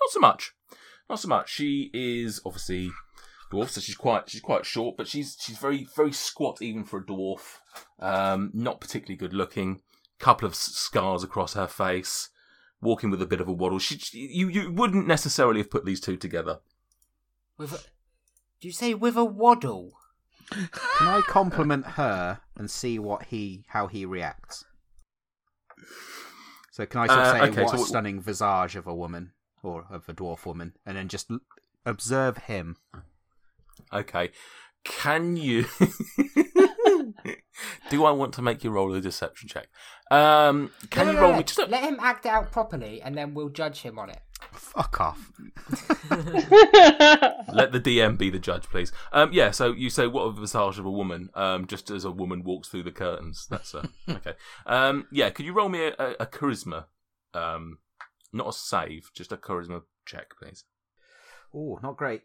not 0.00 0.10
so 0.10 0.20
much, 0.20 0.52
not 1.08 1.18
so 1.20 1.28
much. 1.28 1.50
She 1.50 1.90
is 1.92 2.40
obviously 2.46 2.90
dwarf, 3.52 3.68
so 3.70 3.80
she's 3.80 3.94
quite 3.96 4.28
she's 4.30 4.40
quite 4.40 4.64
short, 4.66 4.96
but 4.96 5.06
she's 5.08 5.36
she's 5.40 5.58
very 5.58 5.86
very 5.96 6.12
squat 6.12 6.60
even 6.62 6.84
for 6.84 6.98
a 7.00 7.04
dwarf. 7.04 7.58
Um, 8.00 8.50
not 8.54 8.80
particularly 8.80 9.16
good 9.16 9.34
looking. 9.34 9.80
Couple 10.18 10.46
of 10.46 10.54
scars 10.54 11.22
across 11.24 11.54
her 11.54 11.66
face. 11.66 12.28
walking 12.80 13.10
with 13.10 13.22
a 13.22 13.26
bit 13.26 13.40
of 13.40 13.48
a 13.48 13.52
waddle. 13.52 13.78
She, 13.78 13.96
she- 13.98 14.28
you 14.32 14.48
you 14.48 14.70
wouldn't 14.72 15.06
necessarily 15.06 15.60
have 15.60 15.70
put 15.70 15.84
these 15.84 16.00
two 16.00 16.16
together. 16.16 16.58
With 17.56 17.72
a, 17.72 17.78
do 18.60 18.68
you 18.68 18.72
say 18.72 18.94
with 18.94 19.16
a 19.16 19.24
waddle? 19.24 19.92
Can 20.50 21.08
I 21.08 21.20
compliment 21.26 21.86
her 21.86 22.40
and 22.56 22.70
see 22.70 22.98
what 22.98 23.26
he 23.26 23.64
how 23.68 23.86
he 23.86 24.04
reacts? 24.04 24.64
So 26.70 26.84
can 26.86 27.00
I 27.02 27.06
sort 27.06 27.18
of 27.20 27.26
Uh, 27.26 27.32
say 27.32 27.40
okay, 27.50 27.62
what 27.62 27.70
so 27.70 27.76
a 27.76 27.80
what- 27.80 27.88
stunning 27.88 28.20
visage 28.20 28.76
of 28.76 28.86
a 28.86 28.94
woman 28.94 29.32
or 29.64 29.86
of 29.90 30.08
a 30.08 30.14
dwarf 30.14 30.46
woman, 30.46 30.74
and 30.86 30.96
then 30.96 31.08
just 31.08 31.30
l- 31.30 31.40
observe 31.86 32.38
him? 32.38 32.76
Okay. 33.92 34.30
Can 34.84 35.36
you? 35.36 35.64
Do 37.90 38.04
I 38.04 38.10
want 38.10 38.34
to 38.34 38.42
make 38.42 38.64
you 38.64 38.70
roll 38.70 38.92
a 38.94 39.00
deception 39.00 39.48
check? 39.48 39.68
Um, 40.10 40.70
can 40.90 41.06
No, 41.06 41.12
you 41.12 41.16
no, 41.16 41.22
roll 41.22 41.32
no, 41.32 41.38
me 41.38 41.44
just 41.44 41.58
a, 41.58 41.66
Let 41.66 41.84
him 41.84 41.98
act 42.00 42.26
it 42.26 42.28
out 42.30 42.50
properly, 42.52 43.00
and 43.00 43.16
then 43.16 43.32
we'll 43.34 43.48
judge 43.48 43.80
him 43.82 43.98
on 43.98 44.10
it. 44.10 44.20
Fuck 44.52 45.00
off. 45.00 45.30
let 46.10 47.72
the 47.72 47.80
DM 47.80 48.18
be 48.18 48.30
the 48.30 48.38
judge, 48.38 48.64
please? 48.64 48.92
Um, 49.12 49.32
yeah. 49.32 49.50
So 49.52 49.72
you 49.72 49.88
say 49.90 50.06
what 50.06 50.22
a 50.24 50.32
visage 50.32 50.78
of 50.78 50.84
a 50.84 50.90
woman? 50.90 51.30
Um, 51.34 51.66
just 51.66 51.90
as 51.90 52.04
a 52.04 52.10
woman 52.10 52.42
walks 52.44 52.68
through 52.68 52.82
the 52.82 52.92
curtains. 52.92 53.46
That's 53.48 53.74
uh, 53.74 53.86
okay. 54.08 54.34
Um, 54.66 55.06
yeah. 55.10 55.30
Could 55.30 55.46
you 55.46 55.52
roll 55.54 55.68
me 55.68 55.86
a, 55.86 55.94
a, 55.98 56.10
a 56.20 56.26
charisma? 56.26 56.86
Um, 57.32 57.78
not 58.34 58.48
a 58.48 58.52
save, 58.52 59.10
just 59.14 59.32
a 59.32 59.36
charisma 59.36 59.82
check, 60.06 60.32
please. 60.40 60.64
Oh, 61.54 61.78
not 61.82 61.96
great. 61.96 62.22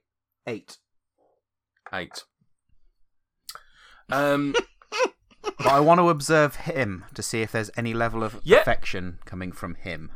Eight. 0.48 0.78
Eight. 1.94 2.24
Um, 4.12 4.56
But 5.42 5.68
I 5.68 5.80
want 5.80 6.00
to 6.00 6.10
observe 6.10 6.56
him 6.58 7.06
to 7.14 7.22
see 7.24 7.42
if 7.42 7.52
there's 7.52 7.72
any 7.78 7.94
level 7.94 8.24
of 8.24 8.40
Yeah. 8.44 8.60
affection 8.60 9.20
coming 9.26 9.52
from 9.52 9.76
him. 9.76 10.12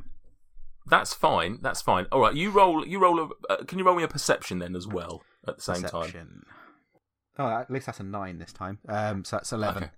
that's 0.85 1.13
fine. 1.13 1.59
That's 1.61 1.81
fine. 1.81 2.07
All 2.11 2.19
right. 2.19 2.33
You 2.35 2.49
roll. 2.51 2.85
You 2.85 2.99
roll. 3.01 3.19
A, 3.19 3.29
uh, 3.53 3.63
can 3.63 3.79
you 3.79 3.85
roll 3.85 3.95
me 3.95 4.03
a 4.03 4.07
perception 4.07 4.59
then 4.59 4.75
as 4.75 4.85
well 4.87 5.21
at 5.47 5.55
the 5.57 5.61
same 5.61 5.83
time? 5.83 6.43
Oh, 7.39 7.47
at 7.47 7.71
least 7.71 7.85
that's 7.85 7.99
a 8.01 8.03
nine 8.03 8.37
this 8.37 8.51
time. 8.53 8.79
Um, 8.89 9.23
so 9.23 9.37
that's 9.37 9.53
eleven. 9.53 9.83
Okay. 9.83 9.91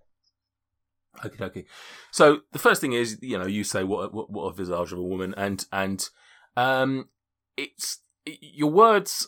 Okay, 1.24 1.44
okay. 1.46 1.66
So 2.12 2.42
the 2.52 2.60
first 2.60 2.82
thing 2.82 2.94
is, 2.94 3.18
you 3.22 3.38
know, 3.38 3.46
you 3.46 3.64
say 3.64 3.84
what 3.84 4.14
what, 4.14 4.30
what 4.30 4.44
a 4.44 4.54
visage 4.54 4.92
of 4.92 4.98
a 4.98 5.04
woman, 5.04 5.34
and 5.38 5.66
and 5.72 6.08
um, 6.58 7.10
it's 7.58 8.00
your 8.26 8.72
words. 8.72 9.28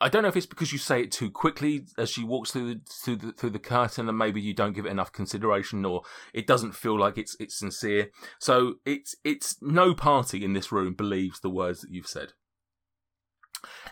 I 0.00 0.08
don't 0.08 0.22
know 0.22 0.28
if 0.28 0.36
it's 0.36 0.46
because 0.46 0.72
you 0.72 0.78
say 0.78 1.02
it 1.02 1.10
too 1.10 1.30
quickly 1.30 1.84
as 1.98 2.08
she 2.08 2.22
walks 2.22 2.52
through 2.52 2.74
the 2.74 2.80
through 3.02 3.16
the 3.16 3.32
through 3.32 3.50
the 3.50 3.58
curtain, 3.58 4.08
and 4.08 4.16
maybe 4.16 4.40
you 4.40 4.54
don't 4.54 4.72
give 4.72 4.86
it 4.86 4.90
enough 4.90 5.12
consideration, 5.12 5.84
or 5.84 6.02
it 6.32 6.46
doesn't 6.46 6.76
feel 6.76 6.98
like 6.98 7.18
it's 7.18 7.36
it's 7.40 7.58
sincere. 7.58 8.10
So 8.38 8.74
it's 8.86 9.16
it's 9.24 9.56
no 9.60 9.94
party 9.94 10.44
in 10.44 10.52
this 10.52 10.70
room 10.70 10.94
believes 10.94 11.40
the 11.40 11.50
words 11.50 11.80
that 11.80 11.90
you've 11.90 12.06
said. 12.06 12.32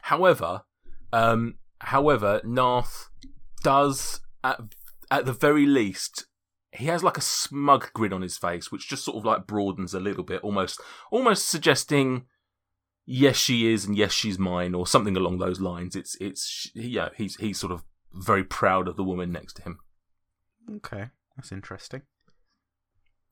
However, 0.02 0.62
um, 1.12 1.56
however, 1.80 2.40
Narth 2.44 3.08
does 3.62 4.20
at 4.44 4.60
at 5.10 5.26
the 5.26 5.32
very 5.32 5.66
least 5.66 6.26
he 6.72 6.86
has 6.86 7.04
like 7.04 7.18
a 7.18 7.22
smug 7.22 7.92
grin 7.92 8.12
on 8.12 8.22
his 8.22 8.38
face, 8.38 8.72
which 8.72 8.88
just 8.88 9.04
sort 9.04 9.16
of 9.16 9.24
like 9.24 9.46
broadens 9.46 9.94
a 9.94 10.00
little 10.00 10.24
bit, 10.24 10.42
almost 10.42 10.80
almost 11.10 11.48
suggesting 11.48 12.26
yes 13.04 13.36
she 13.36 13.72
is 13.72 13.84
and 13.84 13.96
yes 13.96 14.12
she's 14.12 14.38
mine 14.38 14.74
or 14.74 14.86
something 14.86 15.16
along 15.16 15.38
those 15.38 15.60
lines. 15.60 15.94
It's 15.94 16.16
it's 16.20 16.70
yeah 16.74 17.10
he's 17.16 17.36
he's 17.36 17.58
sort 17.58 17.72
of 17.72 17.84
very 18.12 18.44
proud 18.44 18.88
of 18.88 18.96
the 18.96 19.04
woman 19.04 19.32
next 19.32 19.54
to 19.54 19.62
him. 19.62 19.78
Okay, 20.76 21.08
that's 21.36 21.52
interesting. 21.52 22.02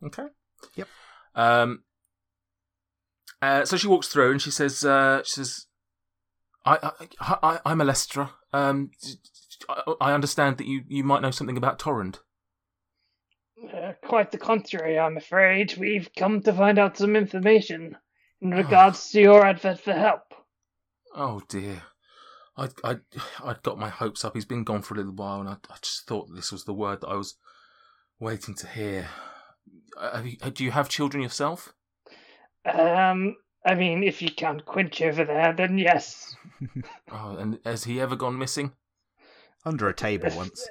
Okay. 0.05 0.27
Yep. 0.75 0.89
Um. 1.35 1.85
Uh, 3.43 3.65
so 3.65 3.79
she 3.79 3.87
walks 3.87 4.09
through 4.09 4.33
and 4.33 4.43
she 4.43 4.51
says, 4.51 4.85
uh, 4.85 5.23
"She 5.25 5.33
says, 5.33 5.67
I, 6.65 6.93
I, 7.21 7.37
I 7.43 7.61
I'm 7.65 7.79
Alestra. 7.79 8.31
Um, 8.53 8.91
I, 9.69 9.95
I 10.01 10.13
understand 10.13 10.59
that 10.59 10.67
you, 10.67 10.83
you 10.89 11.05
might 11.05 11.23
know 11.23 11.31
something 11.31 11.57
about 11.57 11.79
Torrent. 11.79 12.21
Uh, 13.63 13.93
quite 14.03 14.31
the 14.31 14.39
contrary, 14.39 14.99
I'm 14.99 15.17
afraid. 15.17 15.77
We've 15.77 16.09
come 16.17 16.41
to 16.43 16.53
find 16.53 16.79
out 16.79 16.97
some 16.97 17.15
information 17.17 17.97
in 18.41 18.51
regards 18.51 19.11
to 19.11 19.21
your 19.21 19.45
advert 19.45 19.81
for 19.81 19.93
help. 19.93 20.23
Oh 21.15 21.43
dear, 21.49 21.83
I 22.57 22.69
I 22.85 22.97
I'd 23.45 23.63
got 23.63 23.79
my 23.79 23.89
hopes 23.89 24.25
up. 24.25 24.35
He's 24.35 24.45
been 24.45 24.65
gone 24.65 24.83
for 24.83 24.95
a 24.95 24.97
little 24.97 25.13
while, 25.13 25.41
and 25.41 25.49
I, 25.49 25.57
I 25.69 25.77
just 25.83 26.07
thought 26.07 26.35
this 26.35 26.53
was 26.53 26.65
the 26.65 26.73
word 26.73 27.03
that 27.03 27.09
I 27.09 27.17
was 27.17 27.37
waiting 28.19 28.55
to 28.57 28.67
hear. 28.67 29.09
Uh, 29.97 30.23
you, 30.25 30.37
do 30.51 30.65
you 30.65 30.71
have 30.71 30.89
children 30.89 31.23
yourself? 31.23 31.75
Um, 32.65 33.37
I 33.65 33.75
mean, 33.75 34.03
if 34.03 34.23
you 34.23 34.31
can't 34.31 34.65
Quinch 34.65 35.03
over 35.03 35.25
there, 35.25 35.53
then 35.53 35.77
yes. 35.79 36.35
Oh, 37.13 37.37
and 37.37 37.59
has 37.65 37.85
he 37.85 38.01
ever 38.01 38.17
gone 38.17 38.39
missing? 38.39 38.73
Under 39.65 39.89
a 39.89 39.95
table 39.95 40.31
once. 40.35 40.67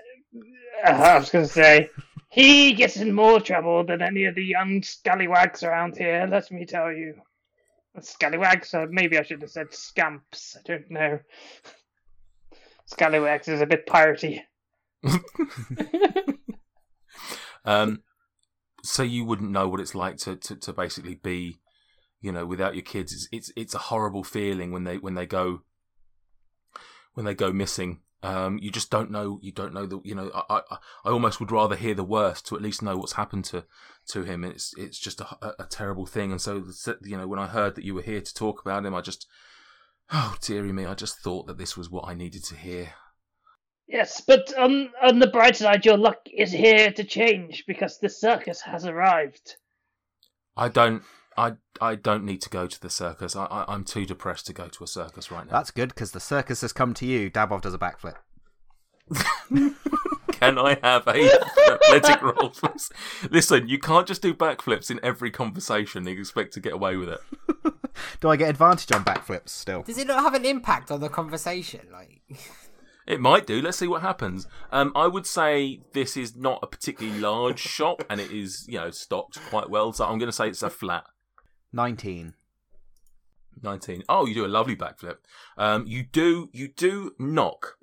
Uh, 0.86 0.92
I 0.92 1.18
was 1.18 1.30
going 1.30 1.46
to 1.46 1.52
say, 1.52 1.90
he 2.30 2.74
gets 2.74 2.98
in 2.98 3.14
more 3.14 3.40
trouble 3.40 3.86
than 3.86 4.02
any 4.02 4.26
of 4.26 4.36
the 4.36 4.44
young 4.44 4.84
scallywags 4.84 5.64
around 5.64 5.98
here, 5.98 6.28
let 6.30 6.50
me 6.52 6.66
tell 6.66 6.92
you. 6.92 7.16
Scallywags? 8.00 8.74
Uh, 8.74 8.86
maybe 8.90 9.18
I 9.18 9.24
should 9.24 9.42
have 9.42 9.52
said 9.52 9.74
scamps. 9.74 10.56
I 10.58 10.62
don't 10.66 10.90
know. 10.92 11.20
Scallywags 12.86 13.48
is 13.48 13.62
a 13.62 13.66
bit 13.66 13.88
piratey. 13.88 14.42
Um, 17.66 18.04
so 18.84 19.04
you 19.04 19.26
wouldn't 19.26 19.52
know 19.52 19.68
what 19.68 19.80
it's 19.80 19.96
like 19.96 20.18
to, 20.18 20.36
to, 20.36 20.56
to 20.56 20.74
basically 20.74 21.16
be, 21.16 21.60
you 22.22 22.32
know, 22.32 22.46
without 22.46 22.76
your 22.76 22.84
kids. 22.84 23.14
It's, 23.14 23.28
it's 23.32 23.52
it's 23.56 23.76
a 23.76 23.80
horrible 23.80 24.24
feeling 24.24 24.72
when 24.72 24.84
they 24.84 24.98
when 24.98 25.16
they 25.16 25.26
go 25.26 25.62
when 27.14 27.26
they 27.26 27.34
go 27.34 27.52
missing. 27.52 28.00
Um, 28.22 28.60
you 28.62 28.70
just 28.70 28.90
don't 28.90 29.12
know. 29.12 29.40
You 29.42 29.52
don't 29.52 29.74
know 29.74 29.86
the. 29.86 30.02
You 30.04 30.16
know, 30.16 30.32
I, 30.34 30.62
I 30.70 30.78
I 31.06 31.10
almost 31.10 31.40
would 31.40 31.52
rather 31.52 31.76
hear 31.76 31.94
the 31.94 32.04
worst 32.04 32.48
to 32.48 32.56
at 32.56 32.62
least 32.62 32.82
know 32.82 32.98
what's 32.98 33.14
happened 33.14 33.46
to 33.46 33.66
to 34.10 34.24
him. 34.24 34.44
It's 34.44 34.74
it's 34.78 35.00
just 35.00 35.22
a, 35.22 35.28
a, 35.42 35.54
a 35.60 35.66
terrible 35.66 36.06
thing. 36.06 36.32
And 36.32 36.42
so 36.42 36.66
you 37.04 37.18
know, 37.18 37.28
when 37.28 37.40
I 37.40 37.48
heard 37.48 37.76
that 37.76 37.86
you 37.86 37.96
were 37.96 38.02
here 38.02 38.22
to 38.22 38.34
talk 38.34 38.62
about 38.62 38.86
him, 38.86 38.94
I 38.94 39.02
just 39.02 39.26
oh 40.12 40.36
dearie 40.42 40.74
me, 40.74 40.86
I 40.86 40.96
just 40.96 41.20
thought 41.20 41.48
that 41.48 41.58
this 41.58 41.78
was 41.78 41.90
what 41.90 42.08
I 42.08 42.14
needed 42.14 42.44
to 42.46 42.56
hear. 42.56 42.94
Yes, 43.88 44.22
but 44.22 44.56
on 44.58 44.92
on 45.02 45.20
the 45.20 45.28
bright 45.28 45.56
side, 45.56 45.86
your 45.86 45.98
luck 45.98 46.20
is 46.32 46.52
here 46.52 46.92
to 46.92 47.04
change 47.04 47.64
because 47.68 48.00
the 48.00 48.10
circus 48.10 48.62
has 48.62 48.86
arrived. 48.86 49.56
I 50.56 50.68
don't. 50.68 51.04
I, 51.38 51.54
I 51.80 51.96
don't 51.96 52.26
need 52.26 52.42
to 52.42 52.50
go 52.50 52.68
to 52.68 52.82
the 52.82 52.90
circus. 52.90 53.36
I, 53.36 53.46
I 53.46 53.66
I'm 53.68 53.84
too 53.84 54.06
depressed 54.06 54.48
to 54.48 54.54
go 54.54 54.68
to 54.68 54.84
a 54.84 54.88
circus 54.88 55.32
right 55.32 55.46
now. 55.46 55.52
That's 55.52 55.72
good 55.72 55.90
because 55.90 56.12
the 56.12 56.20
circus 56.20 56.62
has 56.62 56.74
come 56.74 56.94
to 56.96 57.06
you. 57.06 57.30
Dabov 57.30 57.62
does 57.62 57.74
a 57.74 57.78
backflip. 57.78 58.16
Can 60.40 60.58
I 60.58 60.78
have 60.82 61.06
a 61.08 61.30
athletic 61.70 62.22
roll, 62.22 62.50
please? 62.50 62.90
Listen, 63.30 63.68
you 63.68 63.78
can't 63.78 64.08
just 64.08 64.22
do 64.22 64.34
backflips 64.34 64.90
in 64.90 65.00
every 65.04 65.32
conversation 65.32 66.08
and 66.08 66.18
expect 66.18 66.54
to 66.54 66.62
get 66.62 66.72
away 66.74 66.96
with 66.96 67.10
it. 67.10 67.20
Do 68.22 68.30
I 68.30 68.38
get 68.38 68.50
advantage 68.50 68.90
on 68.94 69.04
backflips 69.04 69.50
still? 69.50 69.82
Does 69.82 69.98
it 69.98 70.08
not 70.08 70.24
have 70.24 70.34
an 70.34 70.46
impact 70.46 70.92
on 70.92 71.02
the 71.02 71.10
conversation? 71.10 71.82
Like, 71.92 72.22
It 73.06 73.20
might 73.20 73.46
do. 73.46 73.62
Let's 73.62 73.78
see 73.78 73.88
what 73.88 74.02
happens. 74.02 74.48
Um, 74.72 74.94
I 74.96 75.08
would 75.08 75.26
say 75.26 75.82
this 75.92 76.16
is 76.16 76.38
not 76.38 76.60
a 76.64 76.68
particularly 76.68 77.20
large 77.20 77.60
shop, 77.60 78.06
and 78.10 78.22
it 78.22 78.32
is, 78.32 78.66
you 78.70 78.78
know, 78.78 78.92
stocked 78.92 79.42
quite 79.50 79.70
well. 79.70 79.92
So 79.92 80.06
I'm 80.06 80.20
going 80.20 80.30
to 80.30 80.36
say 80.36 80.48
it's 80.48 80.64
a 80.64 80.70
flat 80.70 81.06
19. 81.74 82.34
19. 83.62 84.04
Oh, 84.08 84.26
you 84.26 84.34
do 84.34 84.46
a 84.46 84.48
lovely 84.48 84.76
backflip. 84.76 85.18
Um, 85.58 85.86
you 85.88 86.04
do 86.04 86.50
you 86.54 86.68
do 86.70 87.16
knock 87.20 87.78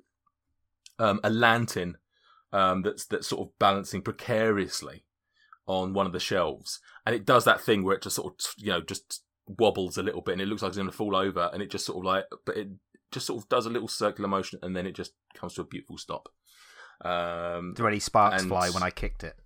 um, 0.99 1.19
a 1.23 1.29
lantern 1.29 1.97
um, 2.51 2.81
that's 2.81 3.05
that's 3.05 3.27
sort 3.27 3.47
of 3.47 3.59
balancing 3.59 4.01
precariously 4.01 5.03
on 5.67 5.93
one 5.93 6.05
of 6.07 6.13
the 6.13 6.19
shelves, 6.19 6.79
and 7.05 7.13
it 7.13 7.25
does 7.25 7.43
that 7.45 7.61
thing 7.61 7.83
where 7.83 7.95
it 7.95 8.01
just 8.01 8.15
sort 8.15 8.33
of 8.33 8.53
you 8.57 8.71
know 8.71 8.81
just 8.81 9.23
wobbles 9.45 9.97
a 9.97 10.03
little 10.03 10.21
bit, 10.21 10.33
and 10.33 10.41
it 10.41 10.47
looks 10.47 10.61
like 10.61 10.69
it's 10.69 10.77
going 10.77 10.89
to 10.89 10.95
fall 10.95 11.15
over, 11.15 11.49
and 11.53 11.61
it 11.61 11.69
just 11.69 11.85
sort 11.85 11.99
of 11.99 12.05
like, 12.05 12.25
but 12.45 12.57
it 12.57 12.69
just 13.11 13.27
sort 13.27 13.41
of 13.43 13.49
does 13.49 13.65
a 13.65 13.69
little 13.69 13.87
circular 13.87 14.27
motion, 14.29 14.59
and 14.63 14.75
then 14.75 14.87
it 14.87 14.95
just 14.95 15.11
comes 15.35 15.53
to 15.53 15.61
a 15.61 15.65
beautiful 15.65 15.97
stop. 15.97 16.29
Um, 17.05 17.73
Do 17.75 17.85
any 17.85 17.99
sparks 17.99 18.41
And- 18.41 18.49
fly 18.49 18.69
when 18.71 18.81
I 18.83 18.89
kicked 18.89 19.23
it? 19.23 19.37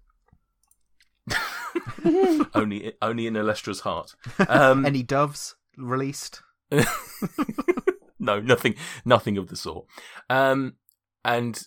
only 2.54 2.94
only 3.02 3.28
in 3.28 3.34
Alestra's 3.34 3.82
heart. 3.82 4.16
Um, 4.48 4.86
Any 4.86 5.04
doves 5.04 5.56
released? 5.78 6.42
no, 8.20 8.40
nothing, 8.40 8.76
nothing 9.04 9.38
of 9.38 9.48
the 9.48 9.56
sort. 9.56 9.86
Um, 10.30 10.76
and 11.24 11.62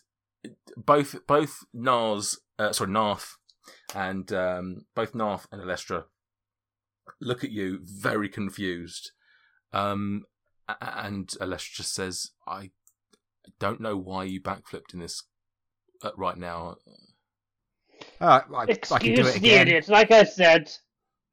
both 0.76 1.16
both 1.26 1.64
Nars, 1.72 2.38
uh, 2.58 2.72
sorry, 2.72 2.90
Narth, 2.90 3.36
and 3.94 4.32
um, 4.32 4.86
both 4.94 5.14
Narth 5.14 5.46
and 5.52 5.62
Alestra 5.62 6.04
look 7.20 7.44
at 7.44 7.50
you 7.50 7.80
very 7.82 8.28
confused. 8.28 9.12
Um, 9.72 10.24
and 10.80 11.28
Alestra 11.40 11.76
just 11.76 11.94
says, 11.94 12.30
"I 12.46 12.70
don't 13.58 13.80
know 13.80 13.96
why 13.96 14.24
you 14.24 14.40
backflipped 14.40 14.94
in 14.94 15.00
this 15.00 15.22
uh, 16.02 16.12
right 16.16 16.36
now." 16.36 16.76
Uh, 18.20 18.40
I, 18.54 18.62
I 18.62 18.66
can 18.66 18.68
Excuse 18.70 19.18
it 19.18 19.22
the 19.32 19.36
again. 19.38 19.68
idiot. 19.68 19.88
Like 19.88 20.10
I 20.10 20.24
said, 20.24 20.70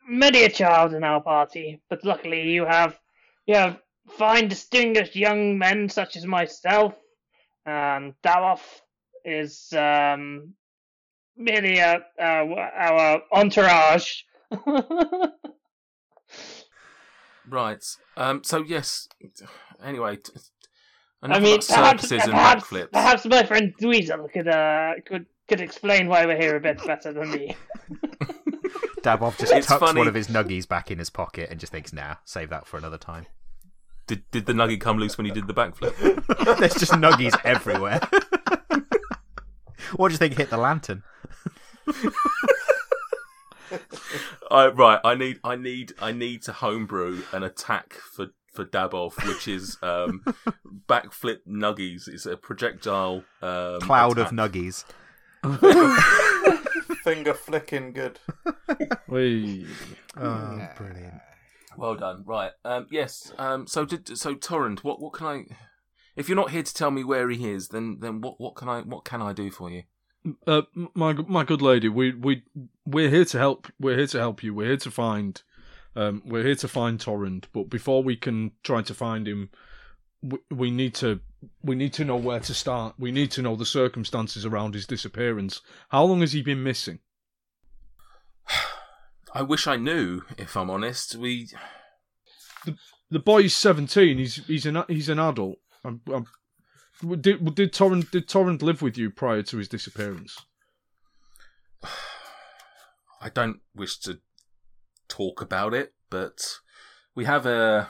many 0.07 0.43
a 0.43 0.49
child 0.49 0.93
in 0.93 1.03
our 1.03 1.21
party, 1.21 1.81
but 1.89 2.03
luckily 2.03 2.49
you 2.49 2.65
have 2.65 2.99
you 3.45 3.55
have 3.55 3.79
fine, 4.17 4.47
distinguished 4.47 5.15
young 5.15 5.57
men 5.57 5.89
such 5.89 6.15
as 6.15 6.25
myself. 6.25 6.93
Um, 7.65 8.15
Daroff 8.23 8.61
is 9.23 9.71
um, 9.73 10.53
merely 11.37 11.77
a, 11.77 12.01
uh, 12.19 12.45
our 12.75 13.21
entourage. 13.31 14.23
Right. 17.49 17.83
Um. 18.17 18.43
So 18.43 18.63
yes. 18.63 19.07
Anyway. 19.83 20.17
T- 20.17 20.31
I 21.23 21.25
enough 21.27 21.41
mean, 21.43 21.55
about 21.55 21.67
perhaps 21.67 22.01
circuses 22.07 22.23
and 22.23 22.31
perhaps, 22.33 22.73
perhaps 22.91 23.25
my 23.25 23.43
friend 23.43 23.73
Dweezil 23.79 24.31
could 24.31 24.47
uh, 24.47 24.93
could 25.05 25.25
could 25.47 25.61
explain 25.61 26.07
why 26.07 26.25
we're 26.25 26.37
here 26.39 26.55
a 26.55 26.59
bit 26.59 26.83
better 26.85 27.11
than 27.13 27.31
me. 27.31 27.55
Dabov 29.01 29.37
just 29.39 29.51
It's 29.51 29.67
tucks 29.67 29.79
funny. 29.79 29.97
one 29.97 30.07
of 30.07 30.13
his 30.13 30.27
nuggies 30.27 30.67
back 30.67 30.91
in 30.91 30.99
his 30.99 31.09
pocket 31.09 31.49
and 31.49 31.59
just 31.59 31.71
thinks, 31.71 31.91
nah, 31.91 32.15
save 32.23 32.49
that 32.51 32.67
for 32.67 32.77
another 32.77 32.97
time. 32.99 33.25
Did 34.07 34.23
did 34.31 34.45
the 34.45 34.53
nugget 34.53 34.81
come 34.81 34.97
loose 34.97 35.17
when 35.17 35.25
he 35.25 35.31
did 35.31 35.47
the 35.47 35.53
backflip? 35.53 35.95
There's 36.59 36.73
just 36.75 36.91
nuggies 36.93 37.35
everywhere. 37.43 37.99
what 39.95 40.09
do 40.09 40.13
you 40.13 40.17
think 40.17 40.37
hit 40.37 40.49
the 40.49 40.57
lantern? 40.57 41.03
I, 44.49 44.67
right. 44.67 44.99
I 45.03 45.15
need 45.15 45.39
I 45.43 45.55
need 45.55 45.93
I 46.01 46.11
need 46.11 46.41
to 46.43 46.51
homebrew 46.53 47.23
an 47.31 47.43
attack 47.43 47.93
for 47.93 48.27
for 48.53 48.65
Dabov, 48.65 49.25
which 49.27 49.47
is 49.47 49.77
um, 49.81 50.23
backflip 50.87 51.37
nuggies. 51.47 52.07
It's 52.09 52.25
a 52.25 52.35
projectile 52.35 53.23
um, 53.41 53.79
Cloud 53.79 54.17
attack. 54.17 54.31
of 54.31 54.37
nuggies. 54.37 54.83
Finger 57.03 57.33
flicking 57.33 57.93
good. 57.93 58.19
Whee. 59.07 59.65
Oh, 60.17 60.67
brilliant. 60.77 61.15
Well 61.77 61.95
done. 61.95 62.23
Right. 62.25 62.51
Um, 62.63 62.87
yes. 62.91 63.31
Um, 63.37 63.65
so 63.65 63.85
did 63.85 64.17
so 64.17 64.35
Torrent. 64.35 64.83
What 64.83 65.01
what 65.01 65.13
can 65.13 65.27
I? 65.27 65.45
If 66.15 66.29
you're 66.29 66.35
not 66.35 66.51
here 66.51 66.63
to 66.63 66.73
tell 66.73 66.91
me 66.91 67.03
where 67.03 67.29
he 67.29 67.49
is, 67.49 67.69
then 67.69 67.97
then 68.01 68.21
what 68.21 68.39
what 68.39 68.55
can 68.55 68.69
I 68.69 68.81
what 68.81 69.03
can 69.03 69.21
I 69.21 69.33
do 69.33 69.49
for 69.49 69.69
you? 69.71 69.83
Uh, 70.45 70.61
my 70.93 71.13
my 71.13 71.43
good 71.43 71.61
lady, 71.61 71.89
we 71.89 72.13
we 72.13 72.43
we're 72.85 73.09
here 73.09 73.25
to 73.25 73.37
help. 73.39 73.67
We're 73.79 73.97
here 73.97 74.07
to 74.07 74.19
help 74.19 74.43
you. 74.43 74.53
We're 74.53 74.67
here 74.67 74.77
to 74.77 74.91
find. 74.91 75.41
Um, 75.95 76.21
we're 76.25 76.43
here 76.43 76.55
to 76.55 76.67
find 76.67 76.99
Torrent, 76.99 77.47
but 77.51 77.69
before 77.69 78.01
we 78.03 78.15
can 78.15 78.51
try 78.63 78.81
to 78.83 78.93
find 78.93 79.27
him, 79.27 79.49
we, 80.21 80.37
we 80.49 80.71
need 80.71 80.93
to 80.95 81.19
we 81.63 81.75
need 81.75 81.93
to 81.93 82.05
know 82.05 82.15
where 82.15 82.39
to 82.39 82.53
start. 82.53 82.95
We 82.99 83.11
need 83.11 83.31
to 83.31 83.41
know 83.41 83.55
the 83.55 83.65
circumstances 83.65 84.45
around 84.45 84.73
his 84.73 84.85
disappearance. 84.85 85.61
How 85.89 86.03
long 86.03 86.21
has 86.21 86.33
he 86.33 86.41
been 86.41 86.63
missing? 86.63 86.99
I 89.33 89.41
wish 89.41 89.65
I 89.65 89.77
knew. 89.77 90.21
If 90.37 90.55
I'm 90.57 90.69
honest, 90.69 91.15
we 91.15 91.49
The 93.09 93.19
boy's 93.19 93.55
seventeen. 93.55 94.17
He's 94.17 94.35
he's 94.45 94.65
an 94.65 94.83
he's 94.87 95.09
an 95.09 95.19
adult. 95.19 95.57
Um, 95.83 96.01
um, 96.13 96.25
did 97.19 97.55
did 97.55 97.73
Torrent 97.73 98.11
did 98.11 98.29
Torrent 98.29 98.61
live 98.61 98.81
with 98.81 98.97
you 98.97 99.09
prior 99.09 99.41
to 99.43 99.57
his 99.57 99.67
disappearance? 99.67 100.37
I 103.21 103.29
don't 103.29 103.59
wish 103.75 103.99
to 103.99 104.19
talk 105.07 105.41
about 105.41 105.73
it, 105.73 105.93
but 106.09 106.59
we 107.13 107.25
have 107.25 107.45
a 107.45 107.89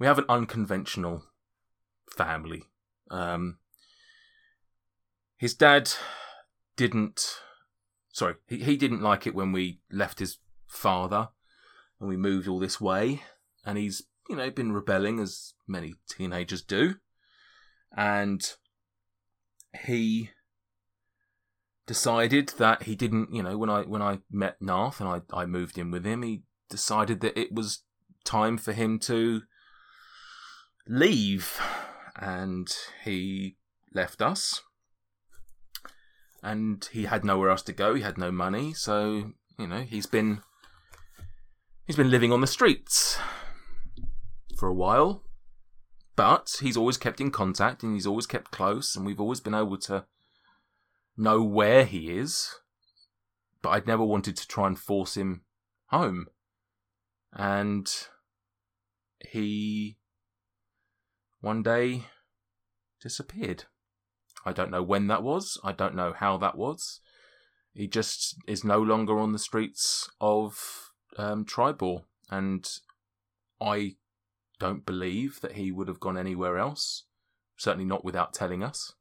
we 0.00 0.06
have 0.06 0.18
an 0.18 0.24
unconventional 0.28 1.22
family. 2.10 2.64
Um, 3.10 3.58
his 5.36 5.54
dad 5.54 5.92
didn't. 6.76 7.36
Sorry, 8.12 8.34
he, 8.48 8.58
he 8.64 8.76
didn't 8.76 9.02
like 9.02 9.26
it 9.26 9.34
when 9.34 9.52
we 9.52 9.80
left 9.92 10.18
his 10.18 10.38
father 10.66 11.28
and 12.00 12.08
we 12.08 12.16
moved 12.16 12.48
all 12.48 12.58
this 12.58 12.80
way, 12.80 13.22
and 13.64 13.78
he's 13.78 14.02
you 14.28 14.36
know 14.36 14.50
been 14.50 14.72
rebelling 14.72 15.20
as 15.20 15.52
many 15.68 15.94
teenagers 16.08 16.62
do, 16.62 16.94
and 17.96 18.54
he 19.84 20.30
decided 21.86 22.54
that 22.56 22.84
he 22.84 22.94
didn't 22.94 23.34
you 23.34 23.42
know 23.42 23.58
when 23.58 23.68
i 23.68 23.82
when 23.82 24.00
i 24.00 24.20
met 24.30 24.62
narth 24.62 25.00
and 25.00 25.08
i 25.08 25.20
i 25.32 25.44
moved 25.44 25.76
in 25.76 25.90
with 25.90 26.04
him 26.04 26.22
he 26.22 26.42
decided 26.68 27.20
that 27.20 27.36
it 27.36 27.52
was 27.52 27.82
time 28.24 28.56
for 28.56 28.72
him 28.72 28.96
to 28.96 29.42
leave 30.90 31.60
and 32.16 32.74
he 33.04 33.56
left 33.94 34.20
us. 34.20 34.62
And 36.42 36.86
he 36.92 37.04
had 37.04 37.24
nowhere 37.24 37.50
else 37.50 37.62
to 37.62 37.72
go 37.72 37.94
he 37.94 38.02
had 38.02 38.18
no 38.18 38.32
money 38.32 38.72
so 38.72 39.32
you 39.58 39.66
know 39.66 39.82
he's 39.82 40.06
been 40.06 40.40
he's 41.86 41.96
been 41.96 42.10
living 42.10 42.32
on 42.32 42.40
the 42.40 42.46
streets 42.46 43.18
for 44.58 44.68
a 44.68 44.74
while. 44.74 45.22
But 46.16 46.56
he's 46.60 46.76
always 46.76 46.96
kept 46.96 47.20
in 47.20 47.30
contact 47.30 47.82
and 47.82 47.94
he's 47.94 48.06
always 48.06 48.26
kept 48.26 48.50
close 48.50 48.96
and 48.96 49.06
we've 49.06 49.20
always 49.20 49.40
been 49.40 49.54
able 49.54 49.78
to 49.78 50.04
know 51.16 51.42
where 51.42 51.84
he 51.84 52.10
is, 52.10 52.54
but 53.62 53.70
I'd 53.70 53.86
never 53.86 54.04
wanted 54.04 54.36
to 54.36 54.48
try 54.48 54.66
and 54.66 54.78
force 54.78 55.16
him 55.16 55.42
home. 55.86 56.26
And 57.32 57.90
he 59.20 59.98
one 61.40 61.62
day 61.62 62.04
disappeared. 63.00 63.64
I 64.44 64.52
don't 64.52 64.70
know 64.70 64.82
when 64.82 65.06
that 65.08 65.22
was. 65.22 65.58
I 65.62 65.72
don't 65.72 65.94
know 65.94 66.12
how 66.12 66.36
that 66.38 66.56
was. 66.56 67.00
He 67.72 67.86
just 67.86 68.36
is 68.46 68.64
no 68.64 68.80
longer 68.80 69.18
on 69.18 69.32
the 69.32 69.38
streets 69.38 70.10
of 70.20 70.90
um, 71.16 71.44
Tribor, 71.44 71.98
and 72.30 72.68
I 73.60 73.96
don't 74.58 74.84
believe 74.84 75.40
that 75.40 75.52
he 75.52 75.70
would 75.70 75.88
have 75.88 76.00
gone 76.00 76.18
anywhere 76.18 76.58
else. 76.58 77.04
Certainly 77.56 77.84
not 77.84 78.04
without 78.04 78.32
telling 78.32 78.62
us. 78.62 78.94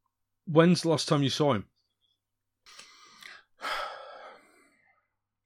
When's 0.45 0.81
the 0.81 0.89
last 0.89 1.07
time 1.07 1.23
you 1.23 1.29
saw 1.29 1.53
him? 1.53 1.65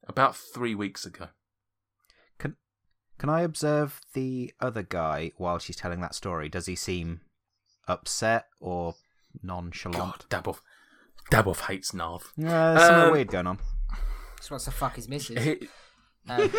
About 0.07 0.35
three 0.35 0.75
weeks 0.75 1.05
ago. 1.05 1.27
Can 3.23 3.29
can 3.29 3.35
I 3.37 3.43
observe 3.43 4.01
the 4.13 4.53
other 4.59 4.83
guy 4.83 5.31
while 5.37 5.57
she's 5.57 5.77
telling 5.77 6.01
that 6.01 6.13
story? 6.13 6.49
Does 6.49 6.65
he 6.65 6.75
seem 6.75 7.21
upset 7.87 8.47
or 8.59 8.95
nonchalant? 9.41 10.25
God, 10.27 10.43
Dabov, 10.43 10.59
Dabov 11.31 11.59
hates 11.67 11.93
Narth. 11.93 12.33
Yeah, 12.35 12.73
there's 12.73 12.85
something 12.85 13.05
Um, 13.05 13.11
weird 13.13 13.29
going 13.29 13.47
on. 13.47 13.59
Just 14.35 14.51
wants 14.51 14.65
to 14.65 14.71
fuck 14.71 14.97
his 14.97 15.07
missus. 15.07 15.41
He- 15.41 15.69
Um, 16.27 16.51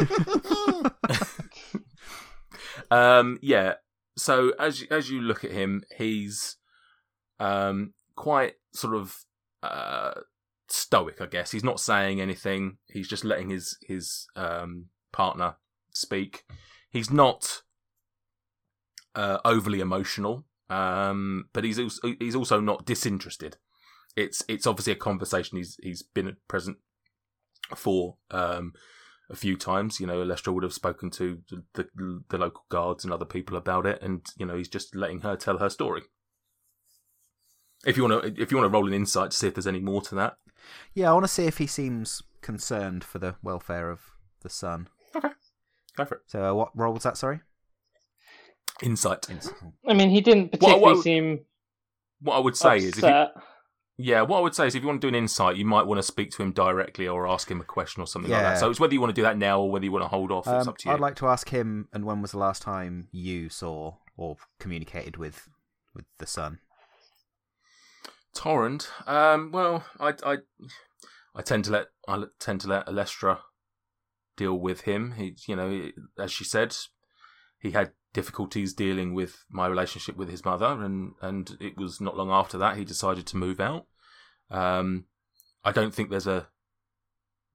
um, 2.91 3.39
yeah. 3.43 3.75
So 4.17 4.55
as 4.59 4.81
you- 4.81 4.89
as 4.91 5.11
you 5.11 5.21
look 5.21 5.45
at 5.45 5.51
him, 5.51 5.83
he's 5.99 6.57
um 7.41 7.93
quite 8.17 8.55
sort 8.73 8.95
of 8.95 9.15
uh 9.63 10.15
stoic, 10.69 11.21
I 11.21 11.27
guess. 11.27 11.51
He's 11.51 11.63
not 11.65 11.79
saying 11.79 12.23
anything. 12.23 12.79
He's 12.87 13.09
just 13.09 13.23
letting 13.23 13.51
his 13.51 13.77
his 13.83 14.27
um 14.35 14.87
partner 15.13 15.57
speak. 15.95 16.45
He's 16.91 17.11
not 17.11 17.63
uh 19.15 19.39
overly 19.45 19.81
emotional, 19.81 20.45
um, 20.71 21.47
but 21.53 21.65
he's 21.65 21.79
also, 21.79 22.15
he's 22.19 22.37
also 22.37 22.61
not 22.61 22.85
disinterested. 22.85 23.57
It's 24.17 24.45
it's 24.49 24.67
obviously 24.67 24.93
a 24.93 24.97
conversation 24.97 25.59
he's 25.59 25.77
he's 25.83 26.03
been 26.03 26.37
present 26.49 26.79
for 27.75 28.17
um 28.31 28.73
a 29.31 29.37
few 29.37 29.57
times. 29.57 30.01
You 30.01 30.07
know, 30.07 30.25
Lestra 30.25 30.53
would 30.53 30.63
have 30.63 30.73
spoken 30.73 31.11
to 31.11 31.39
the, 31.51 31.65
the 31.95 32.23
the 32.29 32.39
local 32.39 32.65
guards 32.69 33.05
and 33.05 33.13
other 33.13 33.25
people 33.25 33.57
about 33.57 33.87
it, 33.87 34.01
and 34.03 34.25
you 34.37 34.47
know, 34.47 34.57
he's 34.57 34.69
just 34.69 34.95
letting 34.95 35.21
her 35.21 35.37
tell 35.37 35.59
her 35.59 35.71
story. 35.71 36.03
If 37.87 37.97
you 37.97 38.05
want 38.05 38.23
to, 38.23 38.43
if 38.43 38.51
you 38.51 38.57
want 38.57 38.71
to 38.71 38.75
roll 38.75 38.87
an 38.87 38.95
insight 38.95 39.33
to 39.33 39.37
see 39.37 39.49
if 39.49 39.55
there's 39.55 39.67
any 39.67 39.81
more 39.81 40.01
to 40.03 40.15
that, 40.15 40.37
Yeah, 40.95 41.11
I 41.11 41.13
want 41.13 41.25
to 41.25 41.33
see 41.33 41.45
if 41.45 41.59
he 41.59 41.67
seems 41.67 42.23
concerned 42.41 43.05
for 43.05 43.19
the 43.19 43.37
welfare 43.43 43.91
of 43.91 44.01
the 44.41 44.49
son. 44.49 44.89
Go 45.97 46.05
for 46.05 46.17
it. 46.17 46.23
So, 46.27 46.45
uh, 46.45 46.55
what 46.55 46.71
roll 46.77 46.93
was 46.93 47.03
that? 47.05 47.17
Sorry. 47.17 47.41
Insight. 48.83 49.27
I 49.89 49.95
mean, 49.95 50.11
he 50.11 50.21
didn't 50.21 50.51
particularly 50.51 50.81
what- 50.97 51.03
seem 51.03 51.45
What 52.21 52.37
I 52.37 52.41
would 52.41 52.57
say 52.57 52.79
is, 52.79 52.99
if 52.99 53.05
you, 53.05 53.27
yeah, 53.99 54.23
what 54.23 54.39
I 54.39 54.41
would 54.41 54.55
say 54.55 54.67
is, 54.67 54.75
if 54.75 54.83
you 54.83 54.89
want 54.89 55.01
to 55.01 55.05
do 55.05 55.09
an 55.09 55.15
insight, 55.15 55.57
you 55.57 55.65
might 55.65 55.87
want 55.87 55.99
to 55.99 56.03
speak 56.03 56.31
to 56.33 56.43
him 56.43 56.51
directly 56.53 57.07
or 57.07 57.29
ask 57.29 57.49
him 57.51 57.61
a 57.61 57.65
question 57.65 58.03
or 58.03 58.07
something 58.07 58.31
like 58.31 58.43
that. 58.43 58.59
So 58.59 58.69
it's 58.71 58.81
whether 58.81 58.93
you 58.95 59.01
want 59.01 59.11
to 59.11 59.15
do 59.15 59.23
that 59.23 59.37
now 59.39 59.61
or 59.61 59.71
whether 59.71 59.85
you 59.85 59.93
want 59.93 60.03
to 60.05 60.09
hold 60.09 60.33
off. 60.33 60.47
it's 60.49 60.67
Um, 60.67 60.69
up 60.69 60.79
to 60.79 60.89
you. 60.89 60.95
I'd 60.95 61.01
like 61.01 61.15
to 61.17 61.29
ask 61.29 61.49
him. 61.51 61.89
And 61.93 62.05
when 62.05 62.21
was 62.23 62.33
the 62.33 62.39
last 62.39 62.63
time 62.63 63.09
you 63.13 63.49
saw 63.49 63.97
or 64.17 64.37
communicated 64.59 65.17
with 65.17 65.49
with 65.95 66.07
the 66.19 66.27
son? 66.27 66.59
Torrent. 68.35 68.91
Um, 69.07 69.53
well, 69.53 69.85
I, 70.01 70.15
I, 70.27 70.39
I 71.37 71.43
tend 71.43 71.65
to 71.67 71.71
let 71.71 71.87
I 72.09 72.25
tend 72.41 72.61
to 72.63 72.69
let 72.69 72.87
Alestra 72.89 73.39
deal 74.37 74.59
with 74.59 74.83
him. 74.83 75.13
He, 75.13 75.37
you 75.47 75.57
know, 75.57 75.91
as 76.19 76.33
she 76.33 76.45
said, 76.45 76.77
he 77.59 77.73
had 77.73 77.93
difficulties 78.13 78.73
dealing 78.73 79.15
with 79.15 79.45
my 79.51 79.67
relationship 79.67 80.17
with 80.17 80.31
his 80.31 80.45
mother, 80.45 80.67
and 80.67 81.13
and 81.21 81.57
it 81.61 81.77
was 81.77 82.01
not 82.01 82.17
long 82.17 82.31
after 82.31 82.59
that 82.59 82.77
he 82.77 82.85
decided 82.85 83.27
to 83.27 83.37
move 83.37 83.61
out. 83.61 83.87
Um, 84.51 85.07
I 85.65 85.73
don't 85.73 85.95
think 85.95 86.11
there's 86.11 86.27
a 86.27 86.49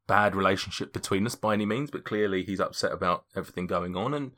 bad 0.08 0.36
relationship 0.36 0.92
between 0.92 1.26
us 1.26 1.36
by 1.36 1.54
any 1.54 1.66
means, 1.66 1.92
but 1.92 2.04
clearly 2.04 2.44
he's 2.44 2.60
upset 2.60 2.92
about 2.92 3.26
everything 3.36 3.68
going 3.68 3.96
on, 3.96 4.14
and 4.14 4.32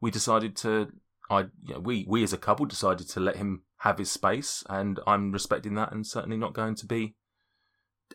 we 0.00 0.10
decided 0.10 0.56
to. 0.56 0.88
I, 1.30 1.40
you 1.62 1.74
know, 1.74 1.80
we 1.80 2.06
we 2.08 2.22
as 2.22 2.32
a 2.32 2.38
couple 2.38 2.66
decided 2.66 3.08
to 3.10 3.20
let 3.20 3.36
him 3.36 3.62
have 3.78 3.98
his 3.98 4.10
space, 4.10 4.64
and 4.68 4.98
I'm 5.06 5.30
respecting 5.30 5.74
that, 5.74 5.92
and 5.92 6.06
certainly 6.06 6.36
not 6.36 6.54
going 6.54 6.74
to 6.76 6.86
be 6.86 7.16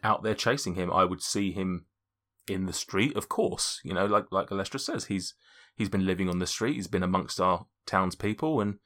out 0.03 0.23
there 0.23 0.34
chasing 0.34 0.75
him. 0.75 0.91
I 0.91 1.05
would 1.05 1.21
see 1.21 1.51
him 1.51 1.86
in 2.47 2.65
the 2.65 2.73
street, 2.73 3.15
of 3.15 3.29
course. 3.29 3.79
You 3.83 3.93
know, 3.93 4.05
like 4.05 4.25
like 4.31 4.49
Alestra 4.49 4.79
says, 4.79 5.05
he's 5.05 5.33
he's 5.75 5.89
been 5.89 6.05
living 6.05 6.29
on 6.29 6.39
the 6.39 6.47
street. 6.47 6.75
He's 6.75 6.87
been 6.87 7.03
amongst 7.03 7.39
our 7.39 7.65
townspeople, 7.85 8.61
and 8.61 8.79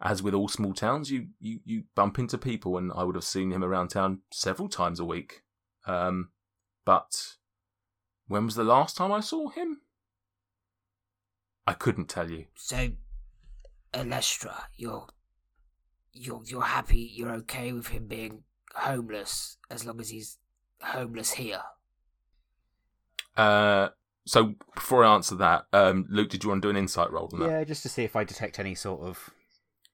as 0.00 0.22
with 0.22 0.34
all 0.34 0.48
small 0.48 0.74
towns, 0.74 1.10
you 1.10 1.28
you 1.38 1.60
you 1.64 1.84
bump 1.94 2.18
into 2.18 2.38
people, 2.38 2.76
and 2.76 2.92
I 2.94 3.04
would 3.04 3.14
have 3.14 3.24
seen 3.24 3.50
him 3.52 3.64
around 3.64 3.88
town 3.88 4.20
several 4.32 4.68
times 4.68 5.00
a 5.00 5.04
week. 5.04 5.42
Um, 5.86 6.30
but 6.84 7.36
when 8.28 8.44
was 8.44 8.54
the 8.54 8.64
last 8.64 8.96
time 8.96 9.12
I 9.12 9.20
saw 9.20 9.48
him? 9.48 9.80
I 11.66 11.72
couldn't 11.72 12.08
tell 12.08 12.30
you. 12.30 12.46
So, 12.54 12.90
Alestra, 13.92 14.54
you're 14.76 15.06
you're 16.12 16.42
you're 16.44 16.62
happy, 16.62 17.10
you're 17.14 17.32
okay 17.32 17.72
with 17.72 17.88
him 17.88 18.06
being 18.06 18.44
homeless 18.74 19.56
as 19.70 19.84
long 19.84 20.00
as 20.00 20.10
he's 20.10 20.38
homeless 20.80 21.32
here. 21.32 21.62
Uh, 23.36 23.88
so 24.26 24.54
before 24.74 25.04
I 25.04 25.14
answer 25.14 25.34
that, 25.36 25.66
um, 25.72 26.06
Luke, 26.08 26.30
did 26.30 26.42
you 26.42 26.50
want 26.50 26.62
to 26.62 26.66
do 26.66 26.70
an 26.70 26.76
insight 26.76 27.10
roll 27.12 27.30
on 27.32 27.40
that? 27.40 27.48
Yeah, 27.50 27.64
just 27.64 27.82
to 27.84 27.88
see 27.88 28.02
if 28.04 28.16
I 28.16 28.24
detect 28.24 28.58
any 28.58 28.74
sort 28.74 29.02
of 29.02 29.30